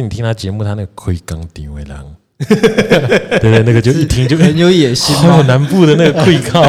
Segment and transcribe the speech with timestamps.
[0.00, 2.04] 你听他节目，他那个盔钢顶为狼，
[2.48, 5.42] 对 对，那个就一听就很有野心好有。
[5.44, 6.60] 南部的那个盔靠，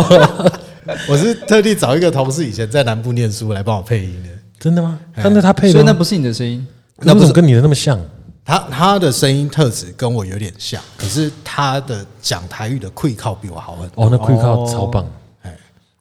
[1.08, 4.30] 我是特地找一个同事以前在南部念书来帮我配音的。
[4.60, 5.00] 真的吗？
[5.16, 6.66] 但是他配的，所以那不是你的声音，
[6.98, 8.00] 那不是跟你的那么像？
[8.44, 14.06] 他他的声音特质跟我有点像，可是他的讲台语的会靠比我好很多。
[14.06, 15.06] 哦，那盔靠超棒。
[15.44, 15.56] 哎，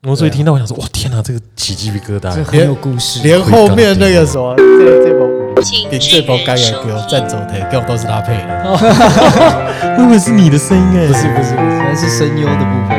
[0.05, 2.43] 我所以听到我想说，哇，天哪，这个起鸡皮疙瘩这。
[2.43, 3.21] 很有故事。
[3.23, 5.29] 连后面那个什么这这波
[5.61, 8.77] 请连这波干也给我站走台，给我都是他配的。
[9.97, 12.97] 会不会是你的声音哎，不是不是不是，那是声优的部分。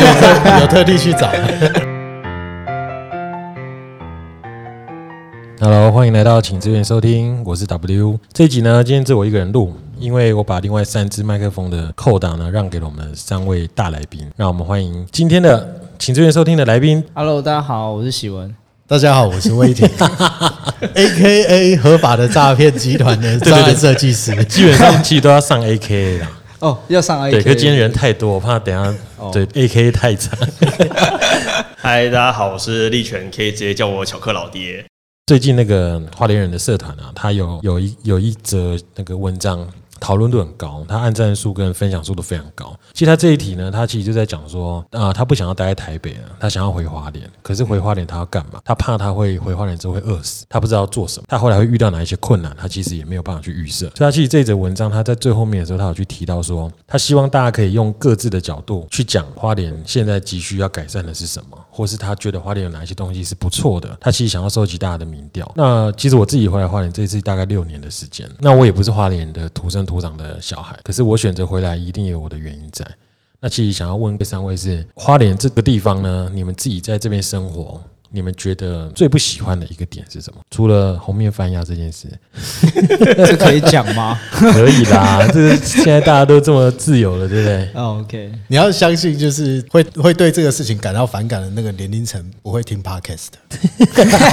[0.00, 1.28] 有 特有特地去找。
[5.60, 8.18] Hello，欢迎来到请支援收听，我是 W。
[8.32, 17.04] 这一集呢，今天只我一个人录，因为我把另外三支麦克风的扣档呢让给了我们三位大来宾，让我们欢迎今天的请支援收听的来宾。
[17.14, 18.61] Hello，大家好，我是喜文。
[18.92, 19.88] 大家好，我是威霆，
[20.92, 24.44] A K A 合法的诈骗集团的专案设计师。
[24.44, 27.36] 基本上其实都要上 AKA 啦， 哦，要上 A K。
[27.38, 28.94] 对，可是今天人太多，我怕等一下
[29.32, 30.38] 对 AKA 太长。
[31.80, 34.84] 嗨，大家好，我是力全，可以直接叫我巧克老爹。
[35.26, 39.66] 最近那个花莲人的社团啊，他有有一有一则那个文章
[40.02, 42.76] 讨论度很高，他按赞数跟分享数都非常高。
[42.92, 47.30] 其实他这一题呢，他其实就在讲说啊、他不想要待在台北了，他想要回花莲。
[47.40, 48.60] 可是回花莲他要干嘛？
[48.64, 53.86] 他怕他会回花莲之后会饿死，他不知道做什么，他后来会遇到哪一些困难，他其实也没有办法去预设。
[53.94, 61.58] 所以他其实这一则文章他在最后面的时候，他有去提到说，他希望大家可以用各自的角度去讲花莲现在急需要改善的是什么。
[61.74, 65.50] 或是他觉得花莲有哪一些东西是不错的，他其实想要收集大家的民调。
[65.56, 72.86] 那其实我自己回来花莲这一次大概六年的时间，那我也不是花莲的土生土长的小孩，可是我选择回来一定有我的原因在。
[73.40, 77.82] 那其实想要问这三位是花莲这个地方呢，你们自己在这边生活，
[78.12, 80.40] 你们觉得最不喜欢的一个点是什么？
[80.50, 82.06] 除了红面翻鸭这件事，
[83.16, 84.18] 这可以讲吗？
[84.30, 87.68] 可以啦，这是现在大家都这么自由了，对不对？
[87.74, 93.38] 哦，OK，你要相信，就是会会对这个事情感到反感的那个年龄层，不会听 podcast 的。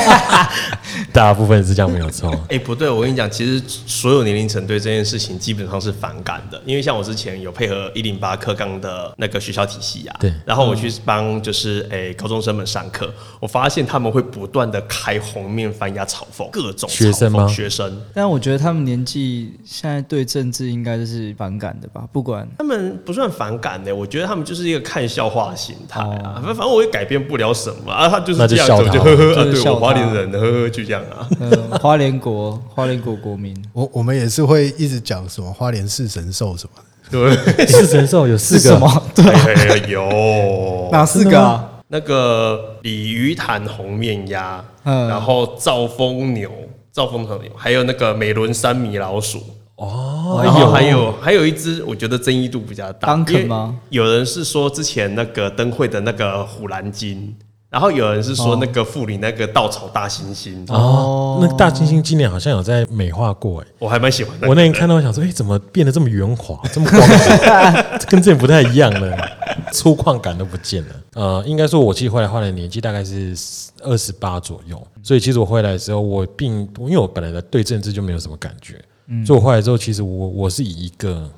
[1.13, 2.29] 大部分是这样没有错。
[2.49, 17.45] 哎、不对，我跟你讲，其实所有年龄层对这件事情基本上是反感的，因为像我之前有配合一零八课纲的那个学校体系啊，对然后我去帮就是哎、高中生们上课，我发现他们会不断的开红面翻鸭嘲讽各种学生吗？
[17.45, 22.47] 嘲讽学生，但我觉得他们年纪现在对政治应该就是反感的吧，不管。
[22.57, 31.27] 他们不算反感的，我觉得他们就是一个看笑话的心态啊，反、反正我也改变不了什么啊，他就是这样子，我就呵呵啊，对就是花莲人，呵呵，就这样啊。
[31.39, 33.55] 呃花莲国花莲国国民。
[33.73, 36.83] 我我们也是会一直讲什么花莲四神兽什么的。
[37.11, 38.59] 对， 四神兽有四个。
[38.59, 39.03] 是什么？
[39.15, 40.89] 对，哎有。
[40.91, 41.68] 哪四个啊？
[41.91, 46.49] 那个鲤鱼潭红面鸭，嗯然后兆丰牛、
[46.91, 49.39] 兆丰牛，还有那个美伦山米老鼠。
[49.75, 53.15] 哦然后还有还有一只，我觉得争议度比较大。
[53.15, 57.33] 为吗有人是说之前那个灯会的那个虎蓝金，
[57.69, 60.65] 然后有人是说那个富里那个稻草大猩猩。
[60.73, 63.67] 哦，那个大猩猩今年好像有在美化过哎。
[63.79, 64.49] 我还蛮喜欢的。
[64.49, 67.71] 我那天看到，我想说，哎、怎么变得这么圆滑，这么光滑，
[68.09, 69.17] 跟之前不太一样了，
[69.71, 70.95] 粗犷感都不见了。
[71.13, 73.35] 呃，应该说，我其实回来花莲年纪大概是
[73.81, 79.25] 二十八左右，所以其实我回来的时候，我并因为我本来的对政治就没有什么感觉，嗯。
[79.25, 81.29] 所以我回来之后，其实我我是以一个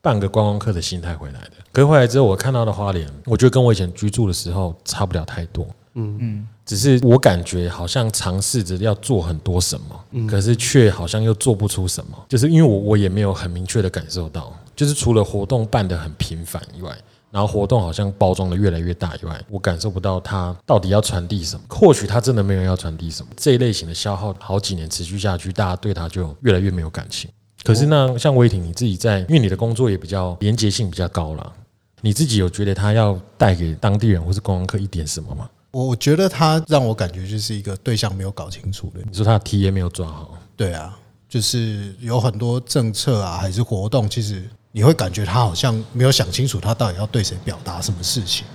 [0.00, 1.52] 半个观光客的心态回来的。
[1.72, 5.66] 可是回来之后，我看到的花莲，我觉得跟我以前居住的时候差不了太多。
[5.94, 6.16] 嗯。
[6.20, 6.48] 嗯。
[6.66, 16.96] 只是我感觉好像尝试着要做很多什么，可是却好像又做不出什么，就是因为我我也没有很明确的感受到，就是除了活动办得很频繁以外，
[17.30, 21.62] 然后活动好像包装的越来越大以外，我感受不到它到底要传递什么。
[21.68, 27.30] 或许它真的没有要传递什么，这一类型的消耗好几年持续下去，大家对它就越来越没有感情。
[27.62, 31.52] 可是那像威霆你自己在，因为你的工作也比较连结性比较高啦，
[32.00, 35.48] 你自己有觉得它要带给当地人或是观光客一点什么吗？
[35.72, 38.98] 我我觉得他让我感觉就是一个对象没有搞清楚的。
[39.08, 40.98] 你说他的 T 也没有抓好，对啊，
[41.28, 48.46] 就是有很多政策啊，还是活动，其实你会感觉他好像没有想清楚，他到底要对谁表达什么事情。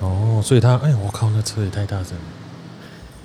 [0.00, 2.24] 哦，所以他，哎，我靠，那车也太大声了，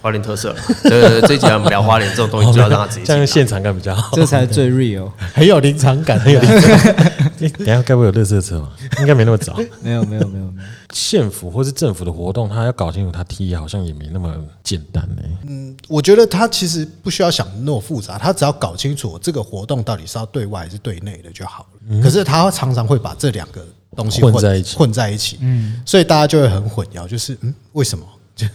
[0.01, 3.05] 花莲特色，这一集我们聊花莲这种东西，就要让他直接进来。
[3.15, 4.15] 这样现场感比较好。
[4.15, 5.11] 这才最 real。
[5.33, 7.07] 很有临场感，很有 临场感。
[7.07, 8.69] 哎等一下该不会有乐色车吗？
[8.99, 9.55] 应该没那么早。
[9.81, 10.63] 没有没有没有没有，
[10.93, 15.75] 县府或是政府的活动，他要搞清楚他 T 好像也没那么简单呢。
[15.87, 22.01] 我觉得他其实不需要想那么复杂，他只要搞清楚这个活动到底是要对外还是对内的就好了。
[22.01, 23.65] 可是他常常会把这两个
[23.95, 28.05] 东西混在一起混在一起，嗯，所以大家就会很混淆，就是嗯，为什么？
[28.35, 28.51] 就是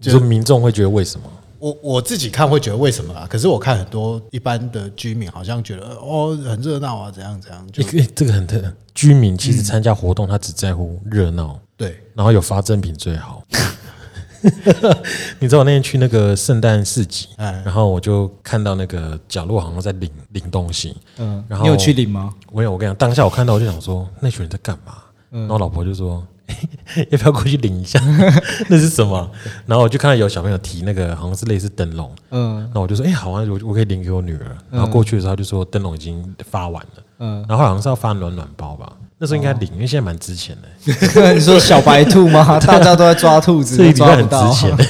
[0.00, 1.26] 就是民众会觉得为什么？
[1.58, 3.26] 我我自己看会觉得为什么啊？
[3.28, 8.62] 可是我看很多一般的居民好像觉得哦很热闹啊，怎样怎样，就诶诶这个很特，
[8.94, 13.44] 居民其实参加活动，他只在乎热闹，对然后有发赠品最好。
[15.38, 22.32] 你知道我那天去那个圣诞市集，哎然后我就看到那个角落好像在领领东西，嗯，然后你有去领吗？
[22.50, 24.94] 我有，我跟你讲，当下我看到我就想说，那群人在干嘛？
[25.30, 26.26] 然后老婆就说，
[27.10, 28.00] 要不要过去领一下？
[28.68, 29.30] 那是什么？
[29.66, 34.56] 然后我就看到有小朋友提那个好像是类似灯笼，嗯那我就说，哎、好啊，我我可以领给我女儿。
[34.70, 38.92] 然后过去的时候，他就说灯笼已经发完了，嗯，然后好像是要发暖暖包吧。
[39.18, 42.58] 那时候应该领，因为现在蛮值钱的， 你说小白兔吗？
[42.60, 44.84] 大家都在抓兔子，这一礼拜很值钱的。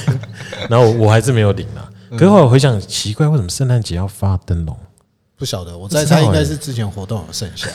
[0.69, 1.89] 然后我我还是没有领啊。
[2.11, 4.75] 可是后来我回想，奇怪，为什么圣诞节要发灯笼？
[5.37, 7.67] 不晓得，我在猜应该是之前活动有剩下。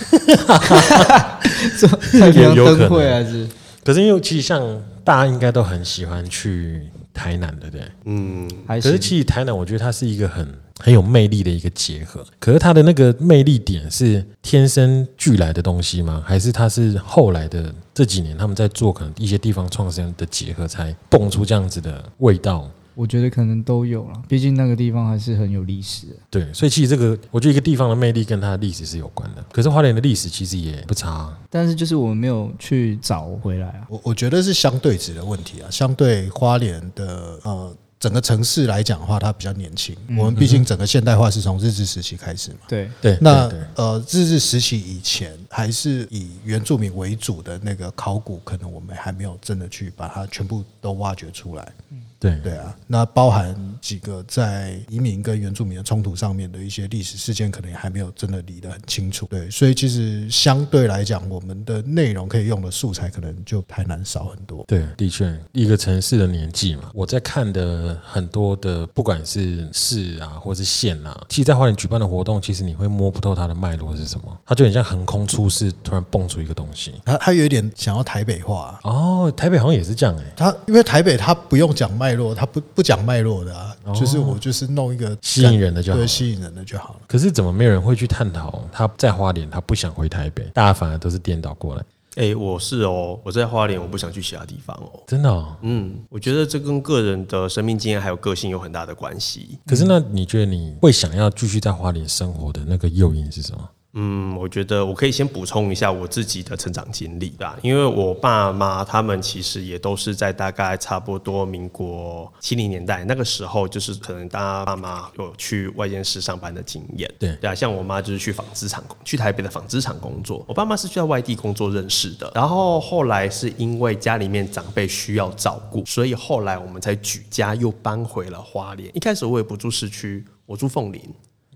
[2.18, 3.46] 太平洋有有可能灯会还是
[3.86, 6.82] 可是因为其实像大家应该都很喜欢去
[7.14, 7.86] 台南，对不对？
[8.04, 12.26] 嗯，还可是其实台南，我觉得它是一个很很有魅力的一个结合。
[12.40, 16.20] 可是它的那个魅力点是天生俱来的东西吗？
[16.26, 22.68] 还是它是后来的这几年他们在做可能一些地方创生的结合，才蹦出这样子的味道？
[22.96, 26.14] 我觉得可能都有了，毕竟那个地方还是很有历史的。
[26.30, 29.44] 对，所以其实这个我觉得一个地方的魅力跟它的历史是有关的。
[29.52, 33.86] 可是花莲的历史其实也不差啊、但是就是我们没有去找回来啊。
[33.90, 39.94] 我我觉得是相对值的问题啊，相对花莲的呃整个城市来讲的话，它比较年轻。
[40.18, 42.58] 我们毕竟整个现代化是从日治时期开始嘛。
[42.66, 51.72] 对，对，那呃，日治时期以前还是以原住民为主的那个考古，可能我们还没有真的去把它全部都挖掘出来。
[52.18, 59.26] 对对啊，那包含几个在移民跟原住民的冲突上面的一些历史事件，可能也还没有真的理得很清楚。
[59.26, 64.64] 对，所以其实相对来讲，我们的内容可以用的素材可能就台南少很多。
[64.66, 76.94] 对，的确，一个城市的年纪嘛，我在看的很多的，不管是市啊，或是县啊，其实，在花莲举办的活动，其实你会摸不透它的脉络是什么，它就很像横空出世，突然蹦出一个东西。
[77.04, 87.00] 它它有一点想要台北化、哦，台北好像也是这样哎、它因为台北它不用讲脉络，他不不讲脉络的啊，就是我就是弄一个哦吸引人的就好对，吸引人的就好了。
[87.06, 91.82] 可是怎么没有人会去探讨他在花莲，他不想回台北，大家反而都是颠倒过来，
[92.16, 95.02] 哎、我是哦，我在花莲，我不想去其他地方哦。
[95.06, 95.54] 真的、哦。
[95.60, 99.58] 嗯，我觉得这跟个人的生命经验还有个性有很大的关系。
[99.66, 103.68] 可是那你觉得你会想要继续在花莲生活的那个诱因是什么？
[103.98, 117.10] 嗯，我觉得我可以先补充一下我自己的成长经历吧，因为我爸妈他们其实也都是在大概差不多民国七零年代那个时候，就是可能大家爸妈有去外县市上班的经验。
[117.18, 120.44] 对对啊，像我妈就是去纺织厂，去台北的纺织厂工作。
[120.46, 128.90] 我爸妈是去在外地工作认识的，然后后来是因为家里面长辈需要照顾，所以后来我们才举家又搬回了花莲。
[128.94, 131.02] 一开始我也不住市区，我住凤林。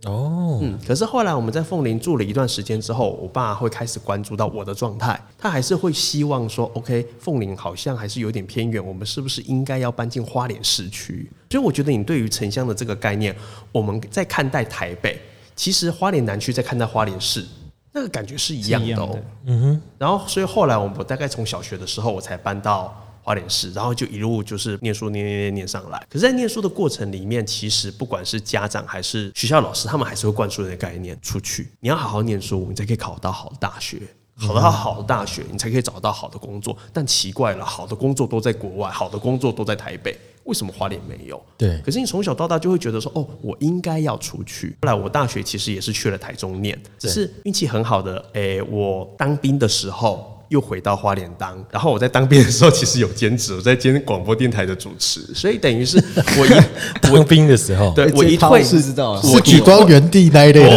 [0.06, 11.30] 哦，嗯，可是后来我们在凤林住了一段时间之后，我爸会开始关注到我的状态，他还是会希望说，OK，凤林好像还是有点偏远，我们是不是应该要搬进花莲市区？
[11.50, 13.36] 所以我觉得你对于城乡的这个概念，
[13.72, 15.20] 我们在看待台北，
[15.54, 17.44] 其实花莲南区在看待花莲市，
[17.92, 19.18] 那个感觉是一样的哦。
[19.44, 22.96] 嗯哼，然后，所以后来我们大概从小学的时候，我才搬到
[23.30, 26.04] 花莲市，然后就一路就是念书念念念念上来。
[26.10, 34.00] 可是，在念书的过程里面，其实不管是家长还是学校老师，他们还是会灌输的概念：出去，你要好好念书，你才可以考到好的大学。
[34.36, 36.76] 考到好的大学，你才可以找到好的工作。
[36.92, 41.40] 但奇怪了，好的工作都在国外，好的工作都在台北，为什么花莲没有？
[41.56, 44.74] 对，可是你从小到大就会觉得说，哦，我应该要出去。
[44.82, 50.36] 后来我大学其实也是去了台中念，只是运气很好的，诶，我当兵的时候。
[50.50, 55.96] 又回到花莲当，然后我在当兵的时候其实有兼职，我在兼广播电台的主持，所以等于是
[56.36, 56.50] 我一
[57.00, 60.70] 当兵的时候，对我一退我是知道了是举光原地那一类的。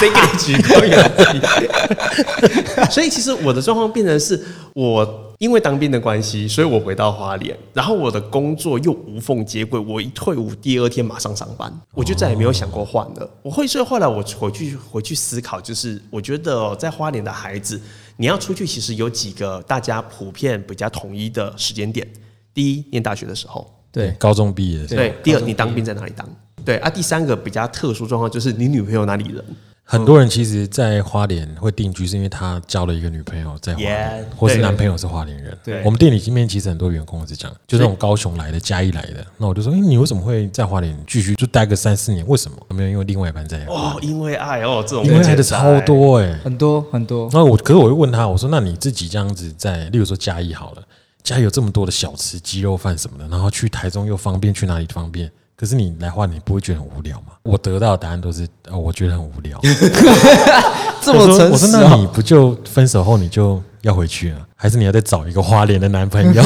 [0.00, 1.40] 谁给你举光原地？
[2.90, 9.78] 所以其实我的状况变成是我因为当兵的关系，所以我回到花莲，然后我的工作又无缝接轨。
[9.78, 13.30] 我一退伍第二天马上上班，我就再也没有想过换了。
[13.42, 17.78] 我会所以后来我回去回去思考，就是我觉得哦在花莲的孩子，
[18.20, 22.06] 你要出去，其实有几个大家普遍比较统一的时间点。
[22.52, 23.66] 第一，念大学的时候。
[23.90, 26.28] 对，高中毕业的时候，对，第二，你当兵在哪里当？
[26.62, 29.42] 对啊，第三个比较特殊状况就是你女朋友哪里人？
[29.90, 35.58] 很多人其实，在花莲会定居，是因为他交了一个女朋友在花莲 Yeah，或是男朋友是花莲人。
[35.64, 39.26] 对我们店里今天其实很多员工是这样，就那种高雄来的、嘉义来的。
[39.36, 42.24] 那我就说，哎，你为什么会在花莲继续就待个三四年？
[42.28, 42.56] 为什么？
[42.68, 46.38] 没有，因为另外一半在，哦，因为爱哦，这种因为来的超多哎。
[46.44, 47.28] 很多很多。
[47.32, 50.82] 那我，可是我会问他，我说，那你自己这样子在，例如说嘉义好了，
[51.24, 55.28] 嘉义有这么多的小吃、鸡肉饭什么的，然后去台中又方便，去哪里方便？
[55.60, 57.34] 可是你来花莲，你不会觉得很无聊吗？
[57.42, 59.60] 我得到的答案都是，呃，我觉得很无聊。
[61.04, 66.42] 这么我说我说那你不就分手后你就要回去了，还是你要再找一个花莲的男朋友？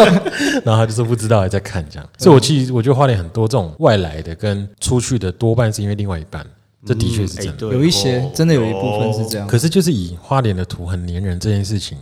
[0.64, 2.08] 然后他就说不知道，还在看这样。
[2.16, 6.42] 所以我其实我觉得花莲很多这种外来的跟出去的，多半是因为另外一半，
[6.86, 7.66] 这的确是真的。
[7.66, 9.46] 有一些哦真的有一部分是这样。
[9.46, 11.98] 可是就是以花莲的土很粘人这件事情，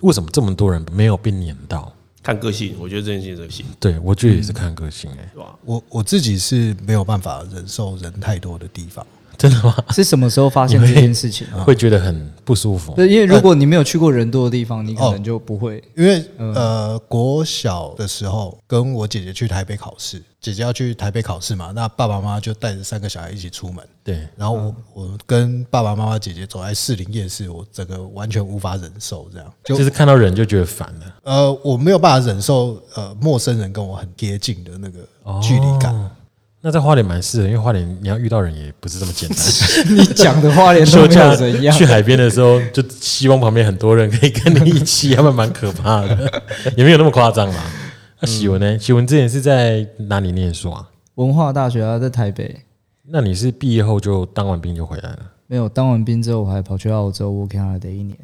[0.00, 1.92] 为什么这么多人没有被粘到？
[2.24, 5.54] 看个性，我觉得这件事情个性，对我觉得也是看个性哎、对吧？
[5.62, 9.06] 我我自己是没有办法忍受人太多的地方。
[9.38, 9.76] 真的吗？
[9.90, 11.46] 是什么时候发现这件事情？
[11.64, 12.92] 会觉得很不舒服。
[12.94, 15.82] 对，因为如果你没有去过人多的地方，你可能就不会。
[15.96, 31.14] 因为嗯呃，国小的时候跟我姐姐去台北考试，姐姐要去台北考试嘛，那爸爸妈妈就带着三个小孩一起出门，对，然后我我跟爸爸妈妈、姐姐走在士林夜市，我整个完全无法忍受这样，就就是看到人就觉得烦了。
[31.22, 35.00] 呃我没有办法忍受呃陌生人跟我很贴近的那个
[35.40, 36.10] 距离感。
[36.64, 39.38] 哦那在花莲蛮适合，因为花莲你要遇到人也不是这么简单。
[39.94, 41.84] 你讲的花莲都没有人样去。
[41.84, 46.42] 海边的时候，就希望旁边很多人可以跟你一起，要不然蛮可怕的，
[46.74, 47.62] 也没有那么夸张啦。
[48.20, 48.78] 那喜文呢？
[48.78, 50.88] 喜文之前是在哪里念书啊？
[51.16, 52.58] 文化大学啊，在台北。
[53.08, 55.18] 那你是毕业后就当完兵就回来了？
[55.46, 58.18] 没有当完兵之后，我还跑去澳洲 working holiday 一年。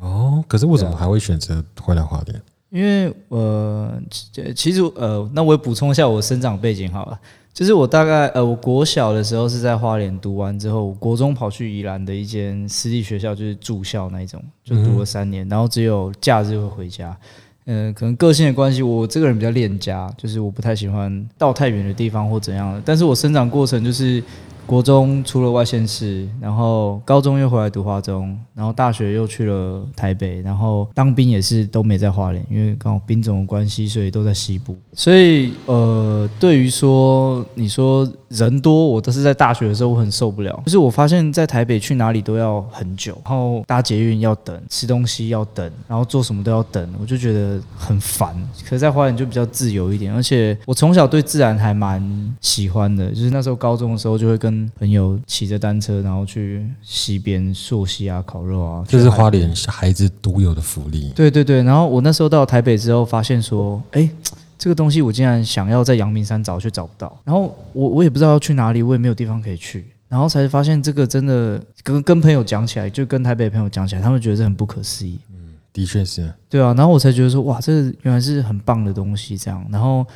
[0.00, 2.42] 哦，可是为什么还会选择回来花莲？
[2.70, 7.16] 因为呃，其其实呃，那我也补充一下我生长背景好了。
[7.56, 17.16] 就是我大概呃，我国小的时候是在花莲读完之后，我国中跑去宜兰的一间私立学校，就是住校那一种，就读了三年，然后只有假日会回家。
[17.64, 22.82] 嗯、可能个性的关系，我这个人比较恋家，就是我不太喜欢到太远的地方或怎样的。
[22.84, 24.22] 但是我生长过程就是
[24.66, 34.76] 国中出了外县市，然后高中又回来读华中，然后大学又去了台北，然后当兵也是都没在花莲，因为刚好兵种的关系，所以都在西部。
[34.92, 48.34] 所以呃，对于说你说人多，我都是在大学的时候我很受不了，就是我发现在台北去哪里都要很久，然后搭捷运要等，吃东西要等，然后做什么都要等，我就觉得很烦。
[48.64, 61.12] 可是，在花莲就比较自由一点，而且我从小对自然还蛮喜欢的，就是那时候高中的时候就会跟朋友骑着单车，然后去溪边溯溪啊、烤肉啊，这是花莲孩子独有的福利。
[61.14, 64.08] 对对对，然后我那时候到台北之后，发现说，哎，
[64.56, 67.18] 这个东西我竟然想要在阳明山找，却找不到。
[67.24, 69.84] 然后我我也不知道要去哪里，我也没有地方可以去。
[70.08, 75.18] 然后才发现这个真的跟跟朋友讲起来，就跟台北朋友讲起来，他们觉得这很不可思议。
[75.30, 75.36] 嗯
[75.72, 79.62] 的确是，对啊，然后我才觉得说，哇，这个原来是很棒的东西，这样。
[79.70, 80.06] 然后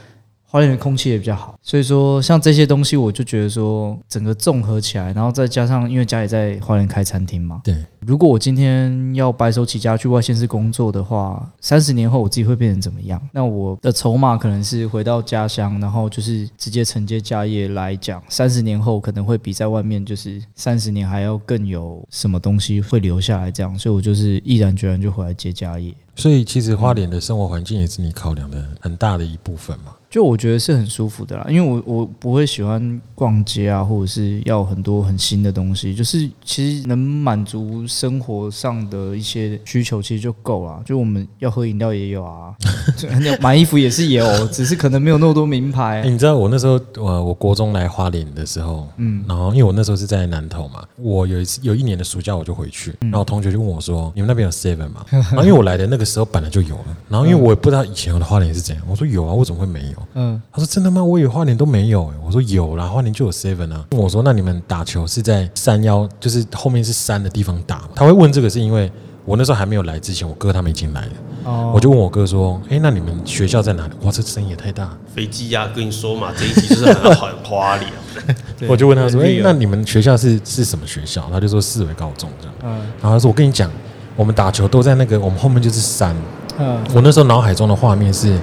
[0.50, 13.23] 花莲的空气也比较好，所以说像这些东西，我就觉得说，整个综合起来，然后再加上因为家里在花莲开餐厅嘛，对，如果我今天要白手起家去外县市工作的话，三十年后我自己会变成怎么样？
[13.33, 25.95] 那我的筹码可能是回到家乡，然后就是直接承接家业来讲，三十年后可能会比在外面就是三十年还要更有什么东西会留下来，这样，所以我就是毅然决然就回来接家业。
[26.16, 29.92] 所以其实花莲的生活环境也是你考量的很大的一部分嘛。
[30.11, 40.83] 就我觉得是很舒服的啦，因为我我不会喜欢逛街啊，或者是要很多很新的东西，就是其实能满足生活上的一些需求，其实就够了。
[40.85, 42.52] 就我们要喝饮料也有啊，
[43.40, 46.11] 买衣服也是有，只是可能没有那么多名牌欸。
[46.11, 60.00] 你知道我那时候，呃，我国中来花莲的时候，嗯，然后因为我那时候是在南投嘛，我有一次有一年的暑假我就回去，然后同学就问我说：“你们那边有 Seven 吗？” 然后因为我来的那个时候本来就有了，然后因为我也不知道以前我的花莲是怎样，我说有啊，我怎么会没有？
[60.14, 61.02] 嗯，他说真的吗？
[61.02, 63.85] 我以为花莲都没有、欸，我说有啦，花莲就有 Seven 啊。
[63.92, 67.88] 问我说那你们打球是在山腰，就是后面是山的地方打吗？
[67.95, 68.90] 他会问这个是因为
[69.25, 71.12] 我那时候还没有来之前，我哥他们已经来了，
[71.45, 74.90] 哦，我就问我哥说：“哎、那你们学校在哪里？”哇，这声音也太大。
[75.14, 77.90] 飞机呀、跟你说嘛，这一集就是很很花脸。
[78.69, 82.54] 我就问他说：“哎、那你们学校是是什么学校？”他就说四维高中这样。
[82.64, 83.71] 嗯然后他说：“我跟你讲，
[84.16, 86.16] 我们打球都在那个，我们后面就是山。
[86.59, 88.38] 嗯，我那时候脑海中的画面是，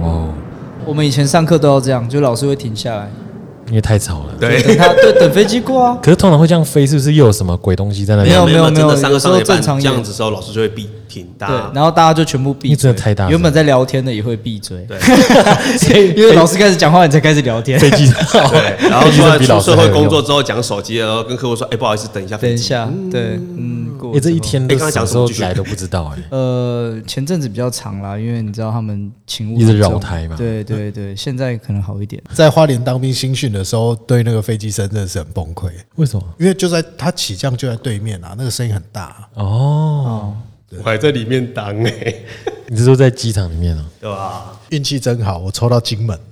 [0.00, 0.32] 哦，
[0.88, 3.10] 我们以前上课都要这样，就老师会停下来，
[3.68, 4.32] 因为太吵了。
[4.40, 5.98] 对，等他对等飞机过啊。
[6.02, 8.30] 可是通常会这样飞，是不是又有什么鬼东西在那里？
[8.30, 11.56] 没有没有没有上课上一半有时候正常演这样子的时候，老师就会闭停大对，。
[11.74, 17.78] 然后大家就全部闭真的太大原本在聊天的也会闭嘴，对 因为老师开始讲话，你才开始聊天。
[17.78, 22.38] 飞机吵，对，然后出来上比老师出社会工作之后讲手机，然后跟客户说：“哎，不好意思，等一下。
[22.38, 32.22] 等一下，对，嗯，过哎、这一天什么时候讲什么来都不知道哎、 呃，前阵子比较长啦，因为你知道他们勤务一直绕台嘛对对对，现在可能好一点。
[32.32, 36.24] 在花莲当兵新训的时候，对那个飞机声真的是很崩溃，为什么？
[36.38, 40.36] 因为就在它起降就在对面啊，那个声音很大、哦，哦，
[40.78, 42.14] 我还在里面当哎，
[42.68, 43.84] 你是说在机场里面啊？
[44.00, 44.52] 对吧？
[44.70, 46.18] 运气真好，我抽到金门。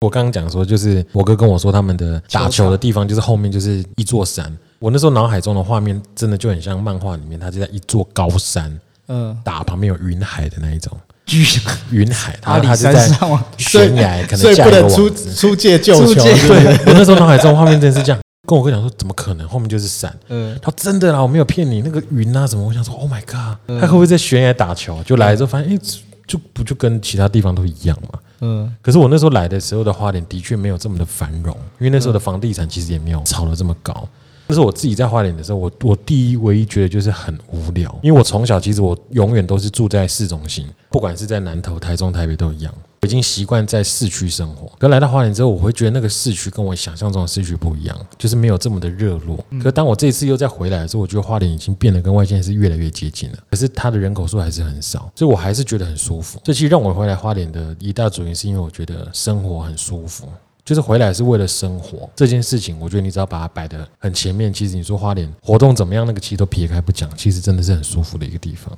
[0.00, 4.54] 我刚刚讲说，就是我哥跟我说，他们的打球的地方就是后面就是一座山。
[4.78, 10.92] 我那时候脑海中的画面，真的就很像漫画里面，他就在一座高山嗯，打，旁边有云海的那一种
[11.24, 11.42] 巨
[11.90, 13.42] 云海，阿里他是在山上吗？
[13.56, 15.10] 悬崖，可所以能架一个不能出。
[15.34, 16.22] 出界救球。
[16.22, 19.48] 对 我那时候脑海中画面真的是这样，跟我哥讲说，怎么可能？
[19.48, 20.14] 后面就是山。
[20.28, 25.02] 嗯，他说真的啦，我没有骗你，那个云啊什么，我想说，Oh my god，他会不会在悬崖打球？
[25.04, 25.80] 就来了之后发现，哎、
[26.26, 28.18] 就不就跟其他地方都一样嘛。
[28.40, 34.08] 嗯，可是我那时候来的时候的花莲的确没有这么的繁荣，因为那时候的房地产其实也没有炒得这么高。
[34.48, 42.72] 就是我自己在花莲的时候，我我第一唯一觉得就是很无聊，因为我从小其实我永远都是住在市中心，不管是在南投、台中、台北都一样，
[43.06, 44.70] 已经习惯在市区生活。
[44.78, 49.42] 可来到花莲之后，我会觉得那个市区跟我想象中的市区不一样，就是没有这么的热络。
[49.62, 56.38] 可当我这一次又再回来的时候，我觉得花莲已经变得跟外县是越来越接近了，可是它的人口数还是很少，所以我还是觉得很舒服。
[56.44, 60.28] 这其实让我回来花莲的一大主因，是因为我觉得生活很舒服。
[60.64, 68.76] 就是回来是为了生活这件事情，我觉得你只要把它摆得很前面，其实你说花莲活动怎么样，那个其实都撇开不讲，其实真的是很舒服的一个地方。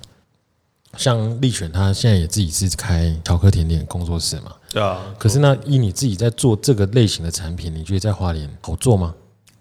[0.97, 9.15] 像立选他现在也自己是开巧克甜点工作室嘛，对啊，可是那以你自己在做这个类型的产品，你觉得在花莲好做吗？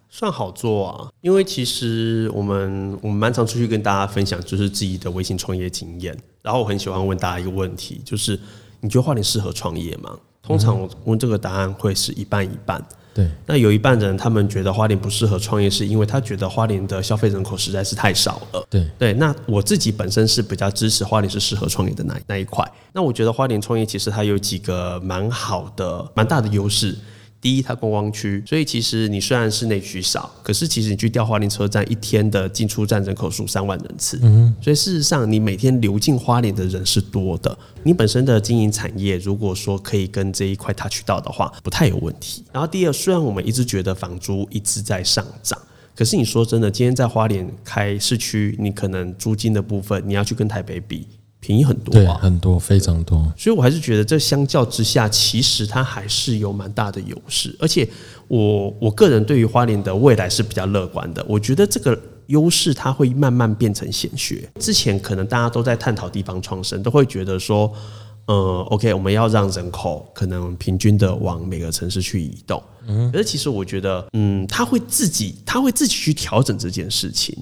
[0.10, 6.18] 算好做啊，因为其实我们我们蛮常出去跟大家分享，就是自己的微型创业经验。
[6.42, 8.40] 然后我很喜欢问大家一个问题，就是
[8.80, 10.18] 你觉得花莲适合创业吗？
[10.42, 12.84] 通常我问这个答案会是一半一半。
[13.18, 18.64] 对，那有一半人他们觉得花莲不适合创业，是因为他觉得花莲的消费人口实在是太少了。
[18.70, 22.64] 对，对，那我自己本身是比较支持花莲是适合创业的那那一块。
[22.94, 26.96] 那我觉得花莲创业其实它有几个蛮好的、蛮大的优势。
[27.40, 37.58] 第一，它观光区，所以其实你虽然是内区少，可是其实你去调花莲车站一天的进出站人口数三万人次，嗯，所以事实上你每天流进花莲的人是多的。
[37.84, 42.44] 你本身的经营产业，如果说可以跟这一块 touch 到的话，不太有问题。
[42.52, 45.58] 然后第二，虽然我们一直觉得房租一直在上涨。
[45.96, 51.08] 可是你说真的，今天在花莲开市区，你可能租金的部分，你要去跟台北比，
[51.40, 52.18] 便宜很多对，啊。
[52.22, 53.32] 很多，非常多。
[53.38, 57.56] 所以我还是觉得这相较之下，其实它还是有蛮大的优势。
[57.60, 57.88] 而且
[58.28, 61.24] 我我个人对于花莲的未来是比较乐观的。
[61.28, 61.98] 我觉得这个
[62.28, 64.50] 优势它会慢慢变成显学。
[64.60, 67.72] 之前可能大家都在探讨地方创生，都会觉得说，
[68.26, 72.62] 呃，OK，我们要让人口可能平均的往每个城市去移动。
[72.88, 77.38] 嗯，可是其实我觉得，嗯，他会自己，他会自己去调整这件事情。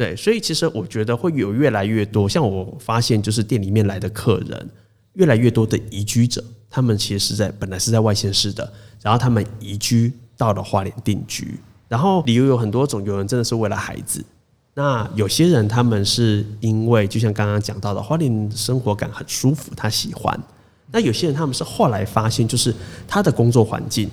[0.00, 4.70] 对，所以其实我觉得会有越来越多，像我发现就是店里面来的客人，
[5.12, 14.24] 越来越多的移居者，他们其实是在本来是在外县市的，然后他们移居到了花莲定居，然后理由有很多种，有人真的是为了孩子，
[14.72, 20.40] 那有些人他们是因为就像刚刚讲到的，花莲生活感很舒服，他喜欢。
[20.90, 22.74] 那有些人他们是后来发现，就是
[23.06, 24.08] 他的工作环境，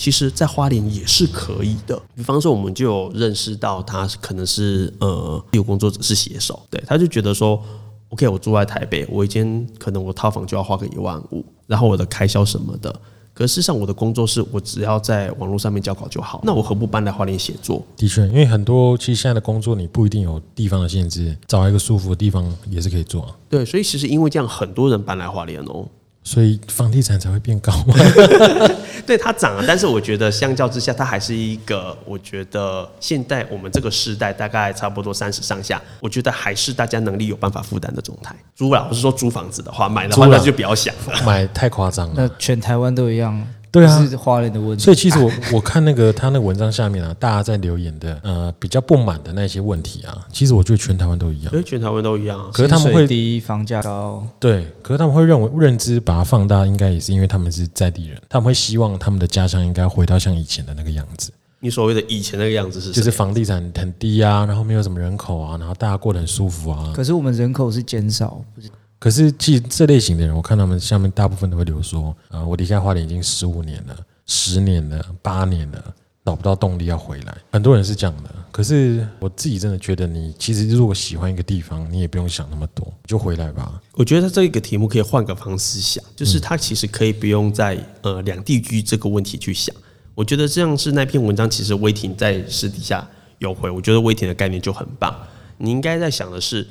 [0.00, 2.00] 其实在花莲也是可以的。
[2.16, 7.62] 比方说，我们就有认识到他可能是呃，自由工作者是写手，对，他就觉得说
[8.08, 12.90] ，OK，我住在台北，我一间可能我套房就要花个一万五，然后我的开销什么的。
[13.34, 17.84] 可是事实上，我的工作是我只要在网络上面交稿就好，那我何不搬来花莲写作？
[17.94, 23.36] 的确，因为很多其实现在的工作你不一定有地方的限制，找一个舒服的地方也是可以做啊。
[23.50, 25.86] 对，所以其实因为这样，很多人搬来花莲哦。
[26.22, 27.94] 所以房地产才会变高嘛。
[29.00, 38.34] 对它涨了，但是我觉得相较之下，它还是一个，我觉得现在我们这个时代大概差不多三十上下，我觉得还是大家能力有办法负担的状态。
[38.54, 41.22] 租啦，我是说租房子的话，买的话那就不要想了。
[41.24, 42.30] 买太夸张了那。
[42.38, 44.84] 全台湾都一样，对啊是花莲的问题。
[44.84, 51.58] 所以其实我 我看那个他那个文章下面啊，大家在留言的呃比较不满的那些问题啊，其实我觉得全台湾都一样因。
[51.58, 52.50] 为全台湾都一样啊。
[52.52, 62.90] 可是他们会低，房价高，对，可是他们会认为认知把它放大，应该也是因为他们是在地人，他们会希望他们的家乡应该回到像以前的那个样子，你所谓的以前那个样子是？
[62.90, 66.92] 就是房地产很低啊，然后没有什么人口啊，然后大家过得很舒服啊。
[66.94, 68.68] 可是我们人口是减少，不是
[69.00, 75.82] 可是其实这类型的人，我看他们下面大部分都会留说，呃，我离开花莲已经十五年了、十年了、八年了，
[76.22, 77.34] 找不到动力要回来。
[77.50, 83.80] 很多人是这样的，可是我自己真的觉得，你其实如果喜欢一个地方，你也不用想那么多，就回来吧。
[83.94, 89.74] 我觉得这个题目可以换个方式想，就是它其实可以不用在呃两地居这个问题去想。
[90.14, 93.08] 我觉得这样是那篇文章，其实威霆在私底下
[93.38, 95.16] 有回，我觉得威霆的概念就很棒。
[95.56, 96.66] 你应该在想的是，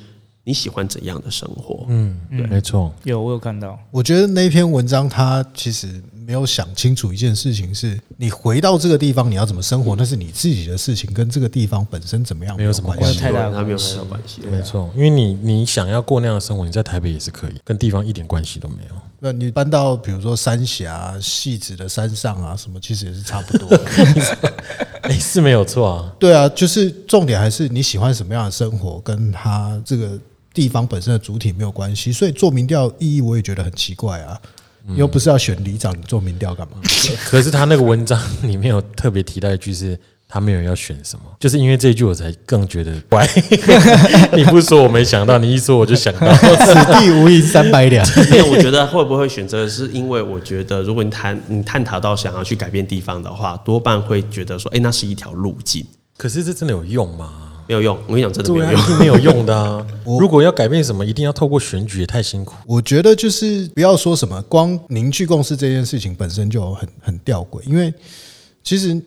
[0.50, 1.86] 你喜欢怎样的生活？
[1.88, 13.20] 嗯，没错，有我有看到，我觉得那篇文章他其实没有想清楚一件事情是，你回到这个地方你要怎么生活，那是你自己的事情，跟这个地方本身怎么样没有什么关系。
[13.20, 14.42] 太大的它没有关系太大关系。
[14.50, 18.94] 没错，因为你你想要过那样的生活，你在台北也是可以，跟地方一点关系都没有。
[19.20, 23.68] 那你搬到比如说三峡、戏子的山上啊，什么其实也是差不多。
[25.02, 26.12] 哎，是没有错啊。
[26.18, 30.18] 对啊，就是重点还是你喜欢什么样的生活，跟他这个
[30.52, 32.12] 地方本身的主体没有关系。
[32.12, 34.40] 所以做民调意义我也觉得很奇怪啊，
[34.86, 36.74] 你又不是要选里长，你做民调干嘛？
[37.26, 39.98] 可是他那个文章里面有特别提到一句是。
[40.32, 43.28] 他没有要选什么，就是因为这一句我才更觉得怪。
[44.32, 46.32] 你不说我没想到，你一说我就想到。
[46.38, 48.06] 此地无银三百两。
[48.26, 55.84] 因为我觉得会不会选择，是因为我觉得，如果你谈你探讨到想要去改变地方的话，多半会觉得说，哎、那是一条路径，
[56.16, 57.49] 可是这真的有用吗？
[57.70, 57.96] 没有用。
[58.08, 58.86] 我跟你讲，真的没有用一。
[58.86, 59.86] 定没有用的啊！
[60.18, 62.56] 如果要改变什么，一定要透过选举，也太辛苦。
[62.66, 67.94] 我觉得就是不要说什么，光凝聚共识这件事情本身就很很吊诡，因为
[68.64, 69.00] 其实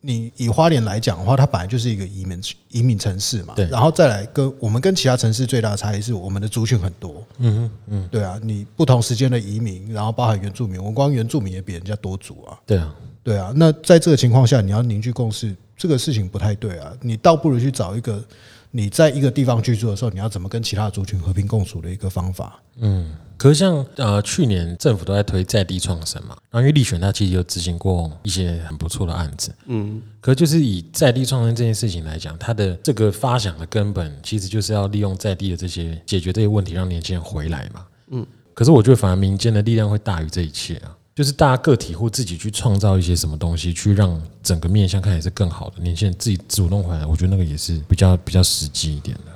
[0.00, 16.92] 你以花莲来讲的话，它本来就是一个移民移民城市嘛，对然后再来跟我们跟其他城市最大的差异是我们的族群很多，嗯哼嗯，对啊，你不同时间的移民，然后包含原住民，我们光原住民也比人家多族啊，对啊，对啊，那在这个情况下，你要凝聚共识，这个事情不太对啊。
[17.00, 18.22] 你倒不如去找一个
[18.70, 22.60] 你在一个地方居住的时候，你要怎么跟其他的族群和平共处的一个方法。
[22.80, 49.32] 嗯可是像呃，去年政府都在推在地创生嘛，然后因为立选他其实有执行过一些很不错的案子，嗯，可是就是以在地创生这件事情来讲，它的这个发想的根本其实就是要利用在地的这些解决这些问题，让年轻人回来嘛，嗯，可是我觉得反而民间的力量会大于这一切啊，就是大家个体户自己去创造一些什么东西，去让整个面向看起来是更好的，年轻人自己主动回来，我觉得那个也是比较比较实际一点的。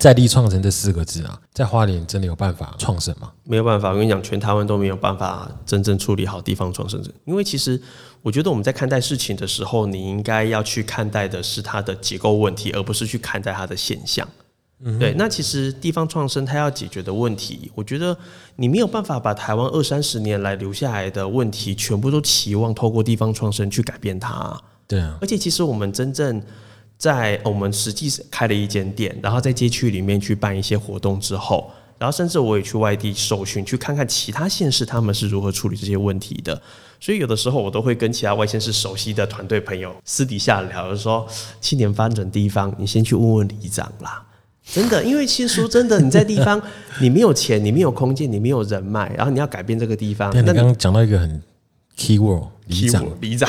[0.00, 3.30] 在地创生这四个字啊，在花莲真的有办法创生吗？
[3.44, 7.80] 没有办法，我跟你讲，全台湾都没有办法真正处理好地方创生者，因为其实
[8.22, 14.26] 我觉得我们在看待事情的时候，你应该要去看待的是它的结构问题，而不是去看待它的现象。
[14.98, 18.16] 对，那其实地方创生它要解决的问题，我觉得
[18.56, 24.60] 你没有办法把台湾二三十年来留下来的问题，全部都期望透过地方创生去改变它。
[24.86, 26.42] 对啊，而且其实我们真正
[26.98, 36.60] 在我们实际开了一间店，然后在街区里面去办一些活动之后，然后甚至我也去外地受训，去看看其他县市他们是如何处理这些问题的。
[37.00, 41.26] 所以有的时候我都会跟其他外县市熟悉的团队朋友私底下聊，就说
[41.62, 44.22] 青年发展地方，你先去问问里长啦。
[44.72, 46.60] 真的，因为其实说真的，你在地方，
[47.00, 51.40] 你没有钱，你没有空间，你没有人脉，然后你要改变这个地方，但你那刚刚讲到一个很
[51.96, 53.48] key word，里长里长，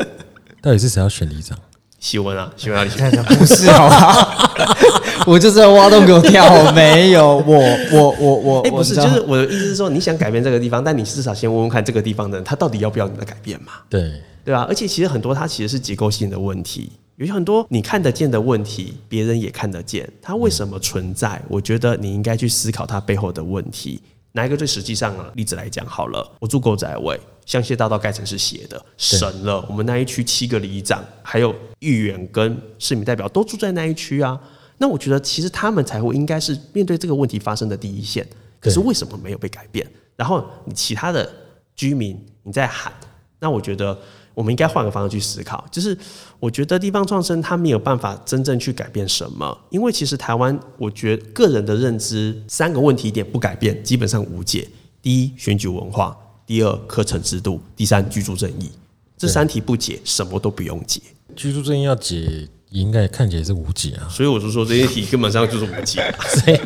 [0.62, 1.58] 到底是谁要选里长？
[1.98, 4.64] 喜文啊，喜文啊，你看看不是好吧？
[5.26, 7.58] 我就是要挖洞给我跳，没有我
[7.92, 13.72] 我我我，哎、不是，就是我的意思是说，你想改变这个地方，但你至少先问问看这个地方的人，他到底要不要你的改变嘛？
[13.90, 14.12] 对，
[14.44, 16.90] 对吧、而且其实很多它其实是结构性的问题，
[17.26, 21.40] 有很多你看得见的问题，别人也看得见，它为什么存在？
[21.48, 24.00] 我觉得你应该去思考它背后的问题。
[24.32, 34.40] 拿一个最实际上的例子来讲好了，我住狗仔位，香榭大道盖成是斜的，省了我们那一区七个里长，还有议员跟市民代表都住在那一区啊。
[34.78, 38.26] 那我觉得其实他们才会应该是面对这个问题发生的第一线，
[38.60, 39.86] 可是为什么没有被改变？
[40.16, 41.28] 然后你其他的
[41.74, 42.92] 居民你在喊，
[43.40, 43.98] 那我觉得
[44.32, 45.98] 我们应该换个方式去思考，就是
[46.40, 54.66] 我觉得地方创生它没有办法真正去改变什么，因为其实台湾，我觉得个人的认知三个问题点不改变，基本上无解。
[55.02, 58.70] 第一，选举文化；第二，课程制度；第三，居住正义。
[59.18, 61.00] 这三题不解，什么都不用解。
[61.36, 66.12] 居住正义要解，应该看起来是无解啊，所以我就说这些题根本上就是无解。
[66.28, 66.60] 所以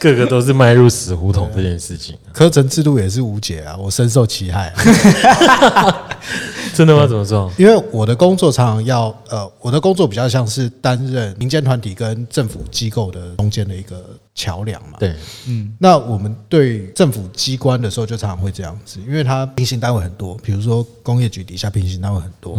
[0.00, 4.72] 个个都是迈入死胡同这件事情， 课程制度也是无解啊，我深受其害、
[6.74, 7.06] 真的吗？
[7.06, 7.50] 怎么说？
[7.56, 14.98] 因为我的工作常常要呃，我的工作比较像是担任民间团体跟政府机构的中间的一个桥梁嘛。
[14.98, 15.14] 对，
[15.46, 22.58] 嗯那我们对政府机关的时候，就常常会这样子，因为它平行单位很多，比如说工业局底下平行单位很多，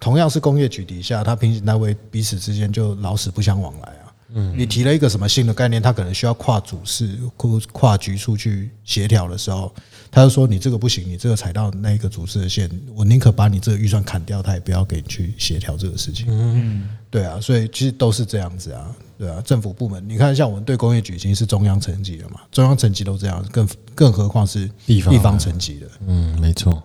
[0.00, 4.06] 同样是工业局底下，它平行单位彼此之间就老死不相往来啊。
[4.32, 9.74] 嗯，你提了一个什么新的概念，它可能需要跨组室、跨跨局处去协调的时候，
[10.08, 16.26] 他就说你这个不行，你这个踩到那一个组织的线，我宁可把你这个预算砍掉，他也不要给你去协调这个事情。
[16.28, 25.88] 嗯，对啊，所以其实都是这样子啊，对啊，政府部门，你看像我们对工业局已经是中央层级了嘛，中央层级都这样，更更何况是地方地方层级的。
[26.06, 26.80] 嗯，没错。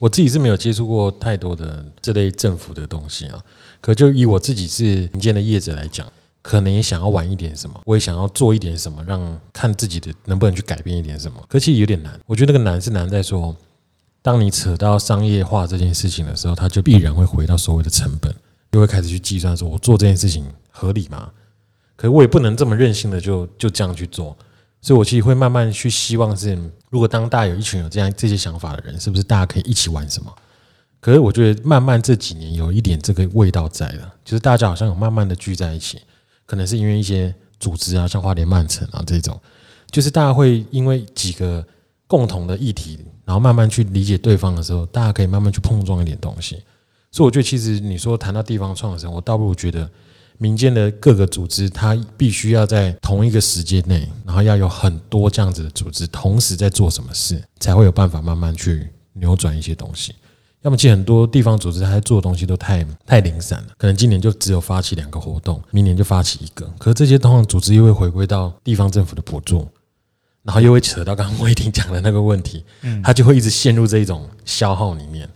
[0.00, 3.38] 我自己是没有接触过太多的这类政府的东西啊，
[3.82, 6.10] 可就以我自己是民间的业者来讲，
[6.40, 11.38] 可能也想要玩一点什么，我也想要做一点什么，让看自己的能不能去改变一点什么。
[11.46, 13.54] 可其实有点难，我觉得那个难是难在说，
[14.22, 18.34] 当你扯到商业化这件事情的时候，它就必然会回到所谓的成本，
[18.72, 21.30] 就会开始去计算说我做这件事情合理吗？
[21.94, 24.34] 可是我也不能这么任性的就就这样去做，
[24.80, 26.58] 所以我其实会慢慢去希望是，
[26.90, 30.30] 如果当大家有一群有这样这些想法的人，是不是大家可以一起玩什么？
[31.00, 35.98] 可是我觉得慢慢这几年有一点这个味道在了，就是大家好像有慢慢的聚在一起，
[36.44, 39.40] 可能是因为一些组织啊，像花莲曼城啊这种，
[39.90, 41.66] 就是大家会因为几个
[42.06, 46.62] 共同的议题，然后慢慢去理解对方的时候，大家可以慢慢去碰撞一点东西。
[47.12, 49.88] 所以我觉得，其实你说谈到地方创生，我倒不如觉得
[50.42, 60.14] 民间的各个组织，它必须要在同一个时间内，然后要有很多这样子的组织同时在做什么事，才会有办法慢慢去扭转一些东西。
[60.62, 69.68] 要么其实很多地方组织它在做的东西都太太零散了，可能今年就只有发起两个活动，明年就发起一个，可是这些通常组织又会回归到地方政府的补助，
[70.42, 72.64] 然后又会扯到刚刚魏婷讲的那个问题，
[73.04, 75.28] 他就会一直陷入这一种消耗里面，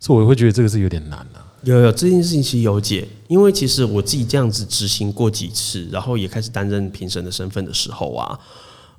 [0.00, 1.43] 所以我会觉得这个是有点难啊。
[1.64, 8.38] 有有这件事情其实有解，因为其实我自己这样子执行过几次，然后也开始担任评审的身份的时候啊，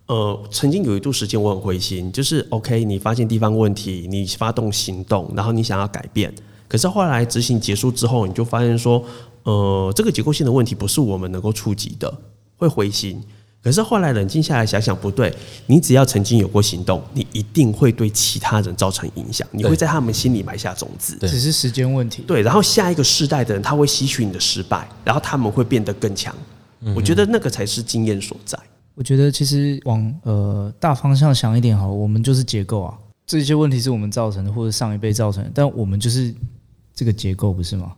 [0.07, 6.33] 呃，曾经有一度时间我很灰心，就是 OK，你发现地方问题，你发动行动，然后你想要改变，
[6.67, 9.03] 可是后来执行结束之后，你就发现说，
[9.43, 12.11] 呃，这个结构性的问题不是我们能够触及的，
[12.57, 13.21] 会灰心。
[13.65, 21.17] 可是后来冷静下来想想，不对，你只要曾经有过行动，你一定会对其他人造成影响，你会在他们心里埋下种子。
[21.21, 22.21] 只是时间问题。
[22.27, 26.31] 对，然后下一个世代的人，他会吸取你的失败，然后他们会变得更强。
[26.95, 28.55] 我觉得那个才是经验所在。
[28.93, 36.31] 我觉得其实往呃大方向想一点好了，我们就是结构啊，这些问题是我们造成的，或者上一辈造成的，但我们就是
[36.93, 37.93] 这个结构，不是吗？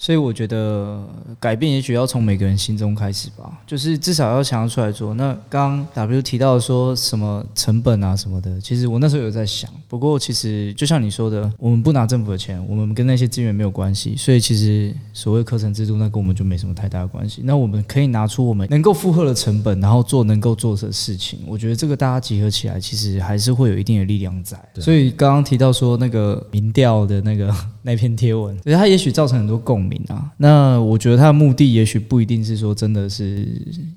[0.00, 1.04] 所以我觉得
[1.40, 5.12] 改变也许要从每个人心中开始吧，就是至少要想要出来做。
[5.14, 17.42] 那刚刚 W 提到说什么成本啊什么的，其实我那时候有在想，不过其实就像你说的，我们不拿政府的钱，我们跟那些资源没有关系，所以其实所谓课程制度那跟我们就没什么太大的关系。
[17.44, 21.40] 那我们可以拿出我们能够负荷的成本，然后做能够做的事情。
[21.44, 24.56] 我觉得这个大家集合起来，其实还是会有一定的力量在。
[24.76, 27.52] 所以刚刚提到说那个民调的那个
[27.88, 30.30] 那篇贴文，所以它也许造成很多共鸣啊。
[30.36, 33.48] 那我觉得它的目的也许不一定是说真的是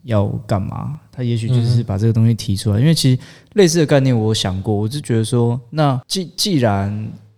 [0.03, 2.79] 要干嘛，它也许就是把这个东西提出来。
[2.79, 3.19] 因为其实
[3.55, 6.89] 类似的概念我想过，我就觉得说，那既既然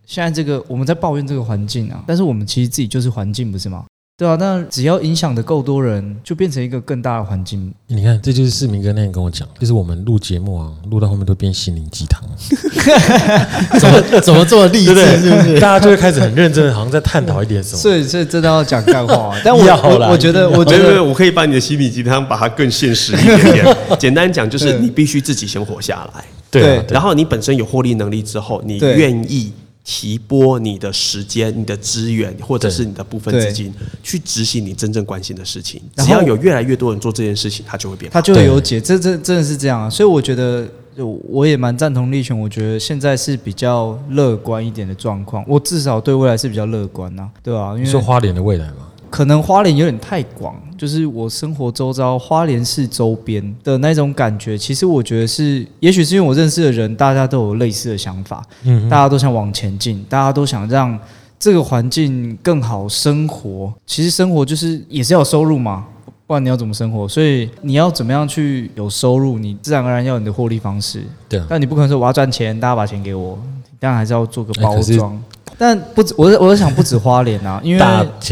[0.05, 3.85] 现在这个我们在抱怨这个环境啊，但是我们其实自己就是环境，不是吗？
[4.15, 7.73] 对啊，那只要影响的够多人，就变成一个更大的环境。
[7.87, 12.21] 你看，这就是市民哥那天跟我讲，就是我们录节目啊，录到后面都变心灵鸡汤，
[13.79, 14.95] 怎么怎么这么励志？
[15.17, 15.59] 是不是？
[15.59, 17.77] 大家就会开始很认真的，好像在探讨一点什么。
[17.79, 19.35] 所以，所以真的要讲干话。
[19.43, 23.77] 但我要我我觉得，我觉得我可以把你的心灵鸡汤把它更现实一点点。
[23.99, 29.51] 简单讲，就是你必须自己先活下来，对啊，对然后你本身有获利能力之后，你对愿意
[29.83, 35.81] 提拨你的时间、你的资源，或者是你的部分资金，去执行你真正关心的事情。
[35.97, 38.13] 只要有越来越多人做这件事情，它就会变好。
[38.13, 39.89] 他就会有解，这这真的是这样啊。
[39.89, 40.65] 所以我觉得，
[40.95, 42.37] 就我也蛮赞同立权。
[42.39, 60.97] 我觉得现在是比较乐观一点的状况，我至少对未来是比较乐观呐、对吧、因为说花莲的未来嘛，可能花莲有点太广，就是我生活周遭花莲市周边的那种感觉，其实我觉得是，也许是因为我认识的人，大家都有类似的想法，嗯，大家都想往前进，大家都想让
[61.37, 63.71] 这个环境更好生活。
[63.85, 65.85] 其实生活就是也是要有收入嘛，
[66.25, 67.07] 不然你要怎么生活？
[67.07, 71.03] 所以你要怎么样去有收入，你自然而然要你的获利方式。
[71.29, 73.37] 对啊，但你不可能说我要赚钱，大家把钱给我，
[73.79, 75.21] 当然还是要做个包装。
[75.65, 77.79] 但不止，我在我在想不止花莲啊，因为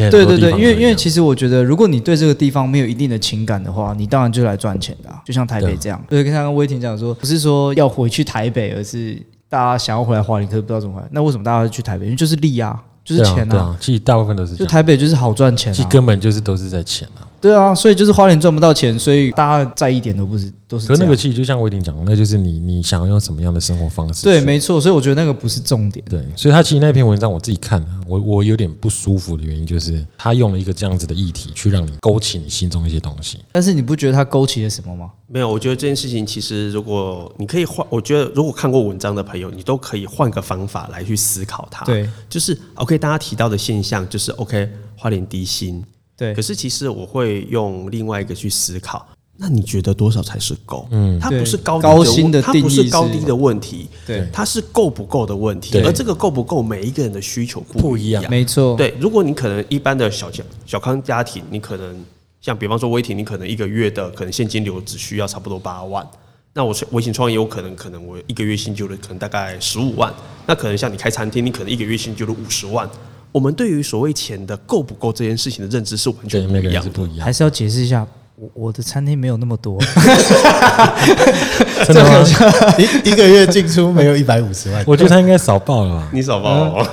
[0.09, 6.03] 对对对，因为因为其实我觉得，如果你对这个地方没有一定的情感的话，你当然就来赚钱的啊、就像台北这样。
[6.09, 9.17] 对，跟刚刚威霆讲说，不是说要回去台北，而是
[9.47, 11.07] 大家想要回来花莲，可是不知道怎么回来。
[11.11, 12.03] 那为什么大家会去台北？
[12.03, 13.49] 因为就是利啊，就是钱啊。
[13.49, 17.23] 对啊，其实大部分都是这就，台北就是好赚钱啊，其实根本就是都是在钱啊。
[17.41, 20.87] 对啊，所以就是花莲赚不到钱，所以大家在意点都不是都是。
[20.87, 24.23] 可是那个其实就像我已经讲的，那就是你你想要用什么样的生活方式去？
[24.25, 26.05] 对，没错，所以我觉得那个不是重点。
[26.07, 33.39] 对，所以他其实那篇文章我自己看了，我我有点不舒服的原因就是他用了一个这样子的议题去让你勾起你心中一些东西。
[33.51, 35.09] 但是你不觉得他勾起了什么吗？
[35.27, 45.81] 没有，我觉得这件事情其实，如果你可以换，我觉得如果看过文章的朋友，你都可以换个方法来去思考它。，对就是 OK，大家提到的现象就是 OK，花莲低薪，
[46.21, 49.03] 对可是其实我会用另外一个去思考，
[49.37, 50.87] 那你觉得多少才是够？
[50.91, 55.79] 嗯，它不是高低高薪的它不定义是是高低的问题，对它是够不够的问题。
[55.79, 58.23] 而这个够不够，每一个人的需求不一样。
[58.29, 62.05] 没错，对，如果你可能一般的小家小康家庭，你可能
[62.39, 66.07] 像比方说威霆，你可能一个月的可能现金流只需要差不多八万，
[66.53, 70.13] 那我微型创业我可能可能我一个月薪就了可能大概十五万，
[70.45, 72.87] 那可能像你开餐厅，你可能一个月薪就了五十万。
[73.31, 76.81] 我们对于所谓钱的够不够这件事情的认知是完全不一样的。
[76.83, 77.31] 是不一样还。
[77.31, 79.79] 是要解释一下，我我的餐厅没有那么多，
[81.85, 82.25] 真的吗？
[82.77, 86.09] 一一个月进出没有一百五十万，我觉得他应该少报了吧？
[86.11, 86.87] 你少报哦，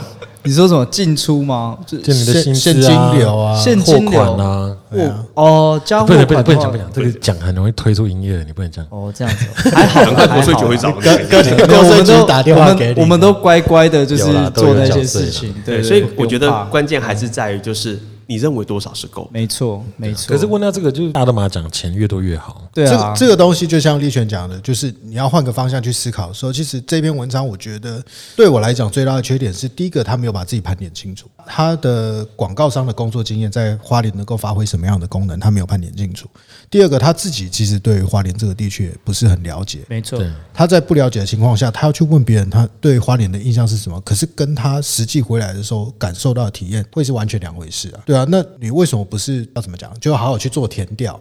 [0.44, 1.76] 你说什么进出吗？
[1.86, 8.84] 就就你的薪现资啊、金流啊，现金货流款啊，我哦，加货不能不能不能讲不能讲，这个讲很容易推出营业的，你不能讲。
[8.90, 11.26] 哦，这样子还好，很快国税局会找哥你。
[11.26, 15.54] 哥，没有我国税们都局打电话给你，我们我们都乖乖的，就是有啦都有做那些缴税啦事情。
[15.66, 17.98] 对，对，所以我觉得关键还是在于就是
[18.28, 19.26] 你认为多少是够。
[19.32, 20.28] 没错没错。
[20.28, 22.68] 可是问到这个，就是大家都嘛讲钱越多越好。
[22.74, 26.30] 对啊个，这个东西就像立权讲的，就是你要换个方向去思考。
[26.30, 28.04] 说其实这篇文章，我觉得
[28.36, 36.28] 对我来讲最大的缺点是，第一个他没有把自己盘点清楚，他的广告商的工作经验在花莲能够发挥什么样的功能，他没有盘点清楚。
[36.70, 39.80] 第二个，他自己其实对于花莲这个地区也不是很了解。
[39.88, 44.00] 没错，他在不了解的情况下，他要去问别人，他对花莲的印象是什么？
[44.02, 48.02] 可是跟他实际回来的时候感受到的体验会是完全两回事啊。
[48.04, 49.98] 对啊，那你为什么不是要怎么讲？
[49.98, 51.18] 就好好去做填调，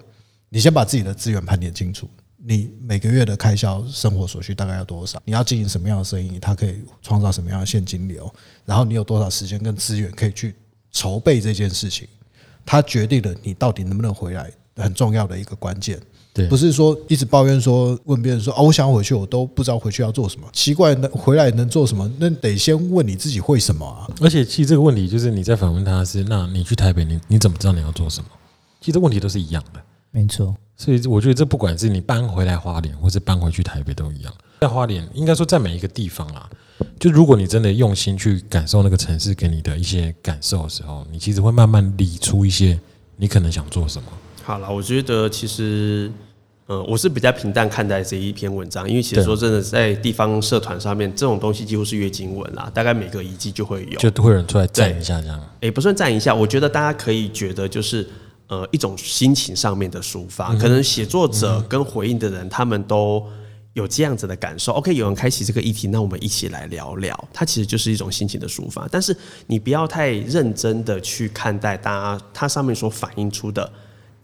[0.49, 2.10] 你先把自己的资源盘点清楚。
[2.49, 5.21] 你每个月的开销、生活所需大概要多少？
[5.25, 6.39] 你要经营什么样的生意？
[6.39, 8.33] 它可以创造什么样的现金流？
[8.65, 10.55] 然后你有多少时间跟资源可以去
[10.91, 12.07] 筹备这件事情？
[12.65, 16.00] 它决定了你到底能不能回来很重要的一个关键。
[16.34, 20.48] 对不是说一直抱怨说问别人说啊，我想回去，我都不知道回去要做什么。
[20.54, 22.08] 奇怪，能回来能做什么？
[22.20, 24.08] 那得先问你自己会什么啊？
[24.22, 28.30] 而且其实这个问题就是你在反问他是，那你去台北，你你怎么知道你要做什么？
[28.80, 29.82] 其实问题都是一样的。
[30.12, 34.32] 没错，所以我觉得这不管是你搬回来花莲，或是搬回去台北都一样。
[34.62, 36.48] 在花莲，应该说在每一个地方啊，
[37.00, 42.80] 就如果你真的用心去感受那个城市给你的一些感受的时候，你其实会慢慢理出一些
[43.16, 44.08] 你可能想做什么。
[44.47, 46.10] 好了，我觉得其实，
[46.67, 53.99] 呃，我是比较平淡看待这一篇文章，因为其实对说真的，在地方社团上面，这种东西几乎是月经文啦，大概每个一季就会有。
[53.99, 55.38] 就会有人出来站一下这样。
[55.60, 58.07] 也不算站一下，我觉得大家可以觉得就是
[58.47, 63.21] 呃一种心情上面的抒发，可能写作者跟回应的人他们都
[63.73, 64.71] 有这样子的感受。
[64.71, 68.88] OK，有人开启这个议题，那我们一起来聊聊，它其实就是一种心情的抒发。
[68.89, 69.13] 但是
[69.47, 73.69] 你不要太认真的去看待大家它上面所反映出的。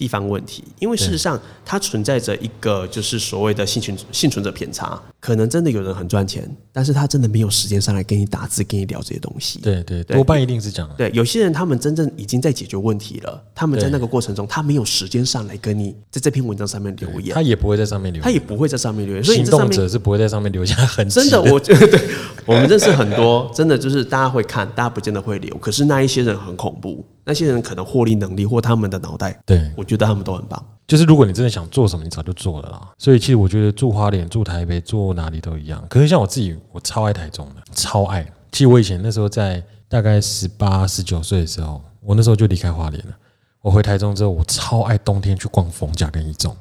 [0.04, 9.60] 地方问题，因为事实上它存在着一个就是所谓的幸存幸存者偏差，可能真的有人很赚钱，但是他真的没有时间上来跟你打字、跟你聊这些东西。
[9.60, 10.18] 对对，对。
[10.18, 10.96] 多半一定是这样的。
[10.96, 22.02] 对，有些人他们真正已经在解决问题了，他们在那个过程中，他没有时间上来跟你在这篇文章上面留言，他也不会在上面留言，他也不会在上面留言，所以行动者是不会在上面留下痕迹真的，我觉得对，
[22.46, 30.64] 我们认识很多，真的就是大家会看，大家不见得会留，可是那一些人很恐怖，那些人可能获利能力或他们的脑袋，对，我觉得他们都很棒。
[30.86, 32.90] 就是如果你真的想做什么，你早就做了啦。
[32.98, 35.84] 所以其实我觉得住花莲、住台北、住哪里都一样。
[35.90, 38.26] 可是像我自己，我超爱台中的，超爱。
[38.52, 43.14] 其实我以前那时候在大概十八、十九岁的时候，我那时候就离开花莲了。
[43.62, 46.56] 我回台中之后，我超爱冬天去逛逢甲跟一中，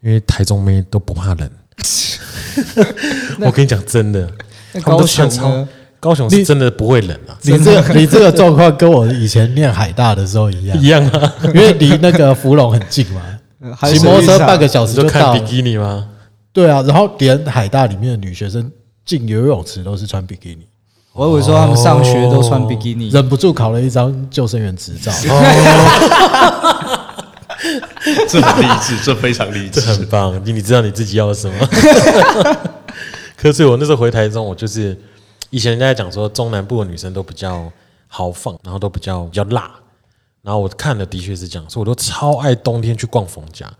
[0.00, 1.50] 因为台中妹都不怕冷。
[3.42, 4.30] 我跟你讲真的，
[4.82, 5.68] 他们都穿超呢？
[6.00, 11.34] 高雄是真的不会冷啊，你这个你这个状况跟我以前念海大的时候一样一，样啊。
[11.46, 13.22] 因为离那个芙蓉很近嘛，
[13.76, 15.08] 还骑摩托车半个小时就到。
[15.08, 16.08] 看比基尼吗？
[16.52, 18.70] 对啊，然后连海大里面的女学生
[19.04, 20.66] 进游泳池都是穿比基尼，
[21.12, 25.12] 我以为说他们上学都穿比基尼，忍不住考了一张救生员执照。
[28.28, 31.54] 这很励志，这非常励志这很棒，你你知道你自己要什么。
[33.36, 34.96] 可是我那时候回台中，我就是
[35.50, 37.70] 以前人家在讲说中南部的女生都比较
[38.06, 39.70] 豪放，然后都比较比较辣，
[40.42, 43.70] 然后我看了的确是这样，所以我都超爱冬天去逛逢甲，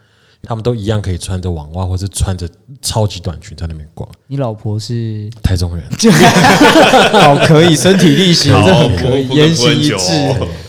[0.43, 2.49] 他们都一样可以穿着网袜或是穿着
[2.81, 4.09] 超级短裙在那边逛。
[4.27, 5.85] 你老婆是台中人，
[7.13, 9.97] 好可以，身体力行， 这很可以，言行一致，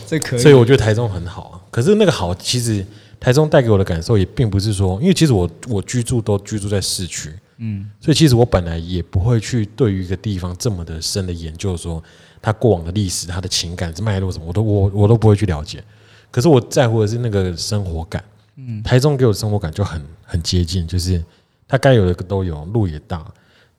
[0.07, 0.39] 这可以。
[0.39, 1.55] 所以我觉得台中很好啊。
[1.71, 2.85] 可是那个好，其实
[3.19, 12.01] 台中带给我的感受也并不是说，因为其实我我居住都居住在市区，嗯，所以其实我本来也不会去对于一个地方这么的深的研究，说
[12.41, 15.83] 它过往的历史、它的情感是脉络什么，我都我我都不会去了解。
[16.31, 18.23] 可是我在乎的是那个生活感，
[18.55, 21.23] 嗯，台中给我的生活感就很很接近，就是
[21.67, 23.25] 它该有的都有，路也大，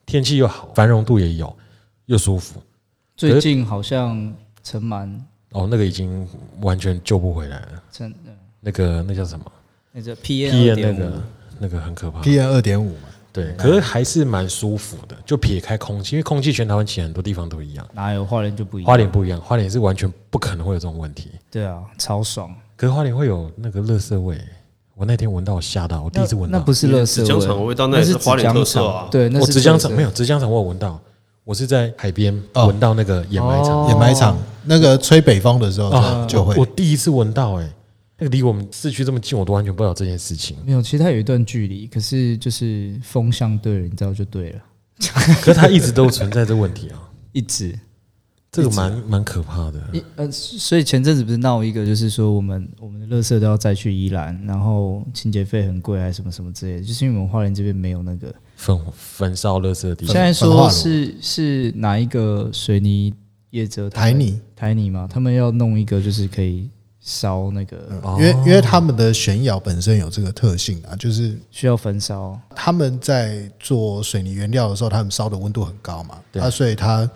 [0.05, 1.55] 天气又好，繁荣度也有，
[2.05, 2.61] 又舒服。
[3.17, 5.09] 最近好像尘螨
[5.51, 6.27] 哦，那个已经
[6.61, 7.83] 完全救不回来了。
[7.91, 8.31] 陈呃
[8.61, 9.45] 那个那叫什么
[9.91, 11.23] 那个 P P N N 二点五那个，
[11.59, 12.21] 那个很可怕。
[12.21, 15.15] P N 二点五嘛，对，可是还是蛮舒服的。
[15.25, 18.87] 就撇开空气，因为空气全台湾其实很多地方都一样，哪有花莲就不一样？
[18.87, 21.31] 花莲不一样，花莲是完全不可能会有这种问题。
[21.49, 22.53] 对啊，超爽。
[22.77, 24.39] 可是花莲会有那个垃圾味，
[24.95, 26.59] 我那天闻到，我吓到，我第一次闻到。
[26.59, 30.99] 那不是垃圾纸浆厂的味，味道那是是花莲特色啊对，那我是纸浆厂没有，纸浆厂我有闻到，
[31.43, 37.69] 我是在海边哦闻到那个掩埋场，哦掩埋场那个吹北风的时候啊，就会我第一次闻到，哎，
[38.21, 40.55] 那个离我们市区这么近，我都完全不知道这件事情。
[40.63, 44.61] 没有，其实它有一段距离，可是就是风向对了，你知道就对了，
[45.41, 47.77] 可是它一直都存在这问题啊， 一直
[48.51, 49.81] 这个蛮蛮可怕的。
[49.91, 58.31] 一呃，所以前阵子不是闹一个，就是说我们我们的垃圾都要再去宜兰，然后清洁费很贵，还是什么什么之类的，就是因为我们花莲这边没有那个。
[58.55, 63.11] 焚焚烧垃圾的地方，现在说是是哪一个水泥
[63.49, 63.89] 业者？
[63.89, 66.69] 台泥台泥嘛，他们要弄一个就是可以
[67.01, 72.39] 烧那个，哦因为因为他们的悬窑本身有这个特性啊，就是需要焚烧。
[72.55, 77.09] 他们在做水泥原料的时候，他们烧的温度很高嘛，对啊，所以它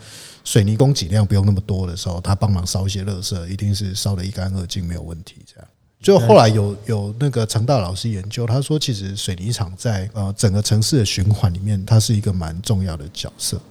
[0.44, 5.36] 水泥供给量不用那么多的时候，他帮忙烧一些垃圾，一定是烧的一干二净，没有问题。
[5.46, 5.68] 这样，
[6.02, 13.62] 就后来有有那个成大老师研究，他说其实水泥厂在呃整个城市的循环里面，它是一个蛮重要的角色。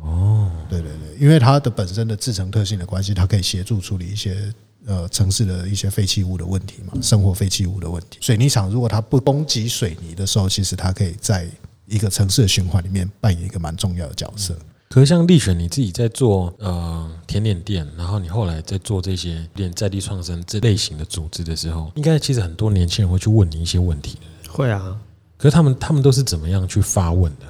[0.00, 4.52] 哦，对对对，因为它的本身的制成特性的关系，它可以协助处理一些
[4.86, 8.18] 呃城市的一些废弃物的问题嘛，生活废弃物的问题。
[8.20, 11.48] 水泥厂如果它不供给水泥的时候，其实它可以在
[11.86, 14.56] 一个城市的循环里面扮演一个蛮重要的角色。
[14.88, 24.18] 可是像立选你自己在做呃甜点店，然后你后来在做这些连在地创生这类型的组织的时候，应该其实很多年轻人会去问你一些问题。
[24.48, 24.98] 会啊。
[25.38, 27.46] 可是他们他们都是怎么样去发问的？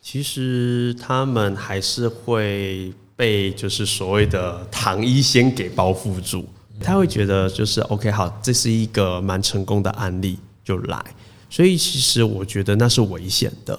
[0.00, 6.46] 其实他们还是会被就是所谓的糖衣先给包覆住，
[6.80, 11.04] 他会觉得就是 OK 好，这是一个蛮成功的案例就来，
[11.50, 13.78] 所以其实我觉得那是危险的。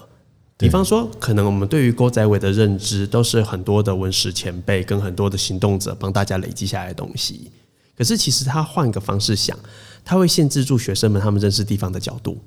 [0.56, 7.50] 比方说，可能我们对于郭仔伟的认知都是很多的文史前辈跟很多的行动者帮大家累积下来的东西，
[7.96, 9.58] 可是其实他换个方式想，
[10.04, 12.38] 他会限制住学生们他们认识地方的角度。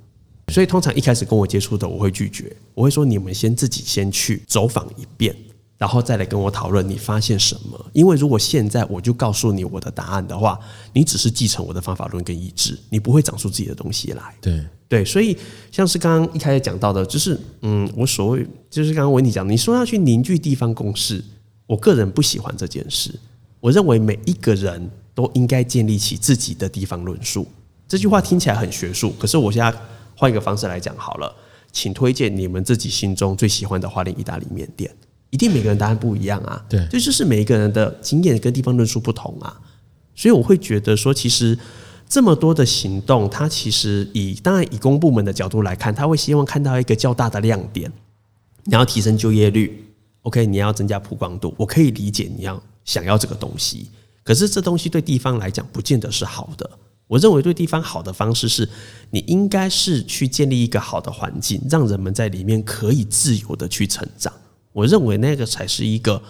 [0.51, 5.35] 所以通常一开始跟我接触的，我会拒绝，我会说你们先自己先去走访一遍，
[5.77, 7.85] 然后再来跟我讨论你发现什么。
[7.93, 10.59] 因为如果现在我就告诉你我的答案的话，
[10.93, 14.35] 你只是继承我的方法论跟意志，你不会长出自己的东西来。
[14.39, 15.37] 对，对，所以
[15.71, 21.23] 像是刚刚一开始讲到的，就是嗯，我所谓就是刚刚维尼讲，你说要去凝聚地方共识，
[21.67, 23.13] 我个人不喜欢这件事。
[23.59, 27.47] 我认为每一个人都应该建立起自己的地方论述。
[27.87, 29.73] 这句话听起来很学术，可是我现在
[30.15, 31.33] 换一个方式来讲好了，
[31.71, 34.89] 请推荐你们自己心中最喜欢的花莲意大利面店。
[35.33, 39.59] 一定每个人答案不一样啊，对这就是每一个人的经验跟地方论述不同啊。
[40.13, 41.57] 所以我会觉得说，其实
[42.07, 47.91] 这么多的行动，它其实以当然以公部门的角度来看，他会希望看到一个较大的亮点。
[48.65, 49.83] 你要提升就业率
[50.21, 53.89] ，OK，你要增加曝光度，我可以理解你要想要这个东西，
[54.23, 56.69] 可是这东西对地方来讲，不见得是好的。
[57.07, 58.69] 我认为对地方好的方式是，
[59.09, 64.31] 你应该是去建立一个好的环境，让人们在里面可以自由的去成长。
[64.73, 66.21] 我认为那个才是一个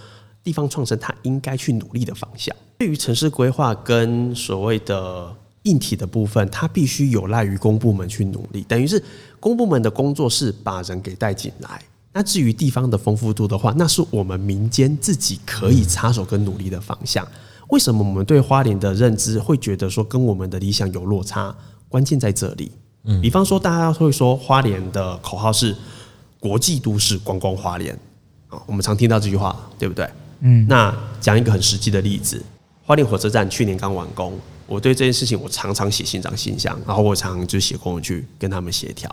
[0.44, 2.56] 地方创生它应该去努力的方向。
[2.78, 5.34] 对于城市规划跟所谓的
[5.64, 9.02] 硬体的部分，它必须有赖于公部门去努力，等于是
[9.40, 11.82] 公部门的工作是把人给带进来。
[12.12, 17.28] 那至于地方的丰富度的话，那是我们民间自己可以插手跟努力的方向。
[17.70, 21.56] 为什么我们对花莲的认知会觉得说跟我们的理想有落差？
[21.90, 22.72] 关键在这里。
[23.06, 25.76] 嗯，比方说大家会说花莲的口号是
[26.40, 27.98] 国际都市观光花莲
[28.54, 30.08] 啊，我们常听到这句话，对不对？
[30.42, 32.44] 嗯，那讲一个很实际的例子，
[32.86, 34.38] 花莲火车站去年刚完工，
[34.68, 39.10] 我对这件事情我常常写信长信箱，然后我常常就写公文去跟他们协调。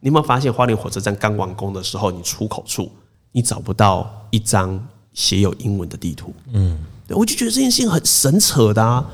[0.00, 2.90] 你有没有发现花莲火车站刚完工的时候，你出口处
[3.32, 6.32] 你找不到一张写有英文的地图？
[6.52, 9.04] 嗯，对，我就觉得这件事情很神扯的啊！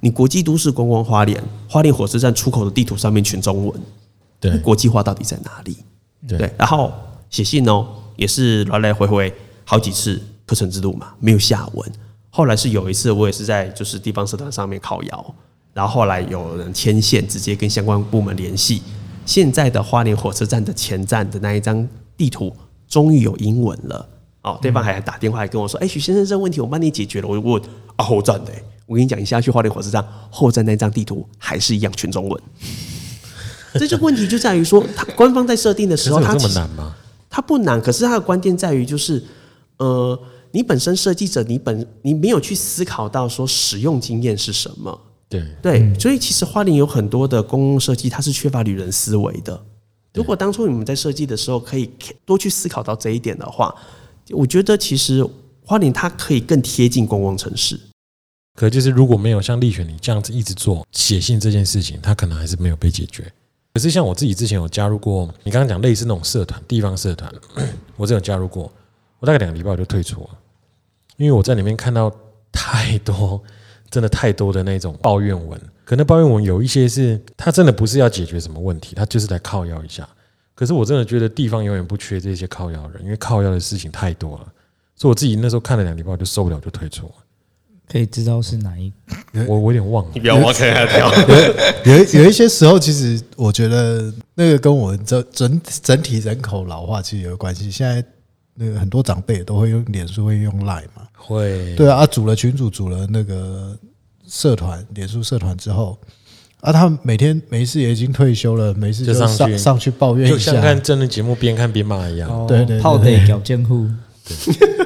[0.00, 3.80] 你国际都市观光花莲，花莲火车站出口的地图上面全中文，
[4.38, 5.78] 对国际化到底在哪里？
[6.28, 6.92] 对对，然后
[7.30, 9.32] 写信哦，也是来来回回
[9.64, 11.92] 好几次课程制度嘛，没有下文。
[12.30, 15.34] 后来是有一次，我也是在就是地方社团上面靠谣，
[15.72, 18.82] 然后后来有人牵线，直接跟相关部门联系。
[19.24, 22.54] 现在的花莲火车站的前站的那一张地图
[22.88, 24.08] 终于有英文了。
[24.42, 27.62] 哦，对方还打电话来跟我说：“哎、许先生，这个问题我帮你解决了。”我就问
[27.96, 32.42] 啊，后站的、欸，我跟你讲，你下去花莲火车站后站那张地图还是一样全中文。
[33.74, 36.94] 这就问题就在于说，他官方在设定的时候，他其实么难吗？
[37.34, 39.20] 它不难，可是它的关键在于就是，
[39.78, 40.16] 呃，
[40.52, 45.00] 你本身设计者，你本你没有去思考到说使用经验是什么。
[45.28, 49.60] 对，对，所以其实花莲有很多的公共设计，它是缺乏旅人思维的。
[50.12, 51.90] 如果当初你们在设计的时候可以
[52.24, 53.74] 多去思考到这一点的话，
[54.30, 55.28] 我觉得其实
[55.66, 57.80] 花莲它可以更贴近公共城市。
[58.54, 63.32] 可就是如果没有像立选你这样子一直做写信这件事情，它可能还是没有被解决。
[63.74, 67.28] 可是像我自己之前有加入过，你刚刚讲类似那种社团、地方社团，
[67.96, 68.72] 我真有加入过，
[69.18, 70.30] 我大概两个礼拜我就退出了，
[71.16, 72.08] 因为我在里面看到
[72.52, 73.42] 太多，
[73.90, 75.60] 真的太多的那种抱怨文。
[75.84, 80.08] 可能抱怨文有一些是他真的不是要解决什么问题，他就是来靠腰一下。
[80.54, 84.46] 可是我真的觉得地方永远不缺这些靠腰人，因为靠腰的事情太多了，
[84.94, 87.14] 所以我自己那时候看了两礼拜我就受不了，就退出了。
[87.90, 88.92] 可以知道是哪一
[89.46, 91.12] 我我有点忘了你，不要挖坑他跳。
[91.84, 97.70] 有一 有一些时候，其实我觉得那个跟我们整整整体人口老化其实有关系。
[97.70, 98.02] 现在
[98.54, 101.02] 那个很多长辈也都会用脸书，会用 Line 嘛。
[101.16, 103.76] 会对啊，啊组了群组，组了那个
[104.26, 105.98] 社团，脸书社团之后，
[106.60, 110.60] 啊，他们每天没事也已经退休了，没事就上去上上去抱怨一下就像。
[110.62, 112.30] 看真人节目边看边骂一样。
[112.30, 113.86] 哦对对对泡得搞监护，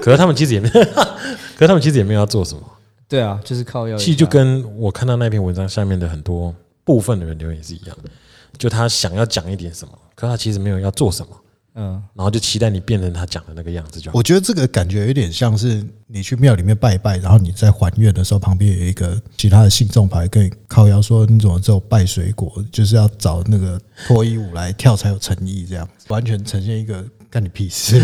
[0.01, 0.69] 可是他们其实也没，
[1.57, 2.61] 可是他们其实也没有要做什么。
[3.09, 3.97] 对啊，就是靠要。
[3.97, 6.55] 其实就跟我看到那篇文章下面的很多
[6.85, 8.11] 部分的人留言是一样的，
[8.59, 11.37] 就他想要讲一点什么，可他其实没有要做什么，
[11.77, 14.19] 嗯，然后就期待你变成他讲的那个样子就好。
[14.19, 28.03] 我觉得这个感觉有点像是你去庙里面拜一拜，然后你在还愿的时候，旁边有一个其他的信众牌跟你靠腰说你怎么只有拜水果，就是要找那个脱衣舞来跳才有诚意，这样完全呈现一个干你屁事。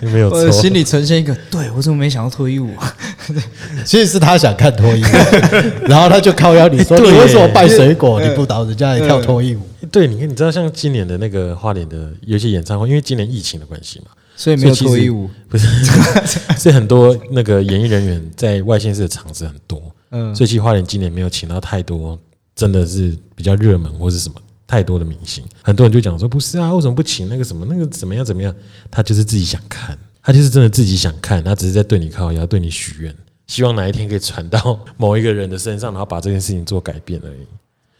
[0.00, 2.74] 没有错，我心里呈现一个，对我怎么没想到脱衣舞？
[2.76, 2.96] 啊？
[3.84, 5.06] 其实是他想看脱衣舞，
[5.88, 9.60] 然后他就靠腰你说你对为什么拜水果，你不导人家来跳脱衣舞？
[9.90, 14.06] 对，你看，你知道像今年的那个花莲的有一些演唱会，因为今年疫情的关系嘛，
[14.36, 15.28] 所以没有脱衣舞。
[15.48, 15.66] 不是，
[16.58, 22.18] 是很多那个演艺人员在外县市的场子很多，嗯，所以其实花莲今年没有请到太多，
[22.56, 24.34] 真的是比较热门或是什么
[24.66, 25.44] 太多的明星。
[25.62, 28.54] 很多人就讲说，不是啊，为什么不请那个什么那个怎么样怎么样？
[28.90, 33.14] 他就是自己想看，他就是真的自己想看，他只是在对你靠腰，对你许愿，
[33.46, 37.46] 希望哪一天可以传到某一个人的身上，然后把这件事情做改变而已。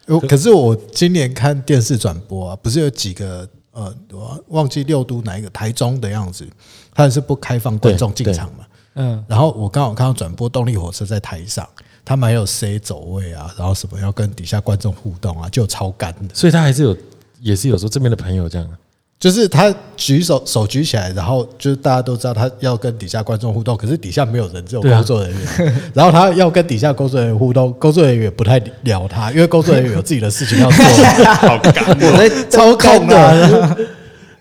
[0.06, 6.46] 我可是我今年看电视转播啊，不是有几个呃，我忘记六都哪一个台中的样子，
[6.94, 8.66] 他是不开放观众进场嘛。
[8.96, 11.68] 嗯，然后我刚好看到转播动力火车在台上，
[12.04, 16.34] 他们还有 C 走位啊，然后什么要跟底下观众互动啊，就超干的。
[16.34, 16.96] 所以他还是有，
[17.40, 18.68] 也是有时候这边的朋友这样。
[19.16, 25.74] 就是他举手手举起来，然后就是大家都知道他要跟底下观众互动，可是底下没有人，只有工作人员。
[25.94, 30.84] 然后他要跟底下工作人员互动，工作人员也不太聊他，因为工作人员有自己的事情要做，
[31.40, 33.76] 好干，我在超干的。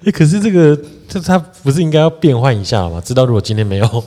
[0.04, 3.00] 哎， 可是这个，这他不是应该要变换一下吗？
[3.06, 4.04] 知道如果今天没有，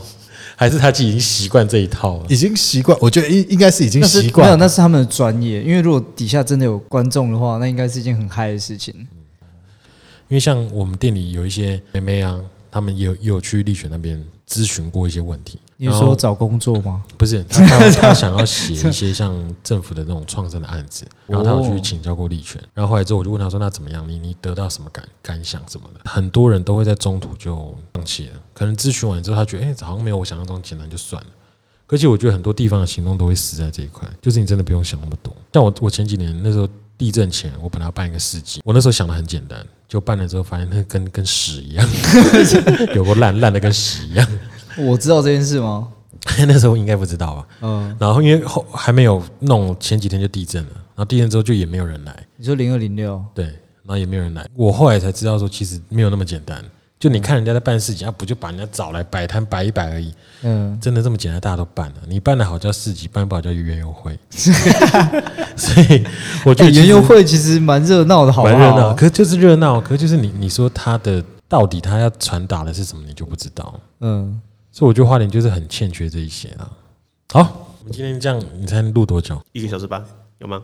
[0.56, 2.26] 还是他自己已经习惯这一套了。
[2.28, 4.56] 已经习惯，我觉得应应该是已经习惯没有。
[4.56, 5.62] 那是他们的专业。
[5.62, 8.94] 因为如果底下真的有观众的话，那应该是一件很嗨的事情。
[10.28, 12.40] 因为像我们店里有一些妹妹啊，
[12.70, 15.60] 他们也有也有去立雪那边咨询过一些问题。
[15.78, 17.02] 你说找工作吗？
[17.18, 24.08] 不是他他他想要写一些像政府的那种创生的案子， 然后他有去请教过立权，然后后来之后我就问他说：“那怎么样？
[24.08, 31.28] 你你得到什么感感想什么的？”很多人都会在中途就放弃了，可能咨询完之后他觉得哎、好像没有我想象中简单，就算了。
[31.88, 35.32] 而且我觉得很多地方的行动都会死在这一块，就是你真的不用想那么多。
[35.52, 36.66] 像我我前几年那时候
[36.98, 41.88] 地震前，我本来要办一个市集，我那时候想的很简单，就办了之后发现那跟跟屎一样，
[42.96, 44.26] 有个烂烂的跟屎一样。
[44.78, 45.88] 我知道这件事吗？
[46.48, 47.46] 那时候应该不知道吧？
[47.62, 54.46] 嗯，然后因为后还没有弄，前几天就地震了，然后地震之后就也没有人来，你说零二零六，对，然后也没有人来。
[54.54, 56.62] 我后来才知道说，其实没有那么简单。
[56.98, 60.12] 就你看人家在办事情，啊，不就把人家找来摆摊摆一摆而已，
[60.42, 61.94] 嗯，真的这么简单，大家都办了。
[62.08, 64.18] 你办的好叫市集，办不好叫园游会。
[65.54, 66.02] 所以
[66.44, 73.78] 我觉哎，得园游会其实蛮热闹的，好不蛮热闹，可是就是热闹，可是就是你你说他的到底他要传达的是什么，你就不知道。
[74.00, 74.40] 嗯，
[74.76, 76.70] 所以我觉得花莲就是很欠缺这一些啊。
[77.32, 79.40] 好，我们今天这样，你猜录多久？
[79.52, 80.04] 一个小时半
[80.36, 80.62] 有吗？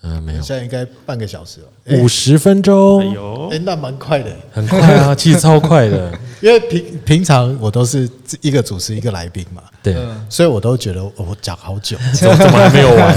[0.00, 3.00] 嗯、没有，现在应该半个小时了，哎五十分钟。
[3.00, 3.48] 哎，呦。
[3.52, 6.18] 哎，，那蛮快的，很快啊， 其实超快的。
[6.40, 8.08] 因为平平常我都是
[8.40, 9.94] 一个主持一个来宾嘛，对，
[10.30, 13.14] 所以我都觉得哦我讲好久， 怎么怎么还没有完？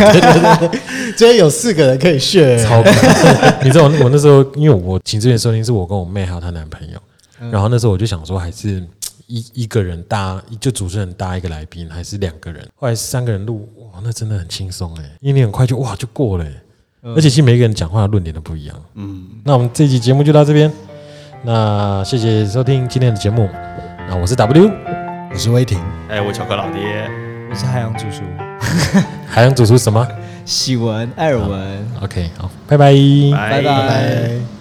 [1.15, 3.61] 今天有四个人可以 share，超快！
[3.63, 6.99] 你知道我我那时候，因为我请这边收听是我跟我妹还有她男朋友，
[7.49, 8.85] 然后那时候我就想说，还是
[9.27, 12.67] 一一个人搭，就主持人搭一个来宾，还是两个人？
[12.75, 16.61] 后来三个人录，哇，那真的很轻松哎，因为你很快就哇就过了欸，
[17.15, 18.81] 而且其实每一个人讲话的论点都不一样。
[18.95, 20.71] 嗯，那我们这期节目就到这边，
[21.43, 23.49] 那谢谢收听今天的节目，
[24.07, 24.69] 那我是 W
[25.31, 27.09] 我是威霆，哎，我巧克老爹。
[27.47, 28.23] 我是海洋主厨，
[29.29, 30.05] 海洋主厨什么
[30.45, 31.87] 喜文、艾尔文。
[32.01, 32.91] ？OK，好，拜拜。
[33.31, 34.54] 拜拜拜拜。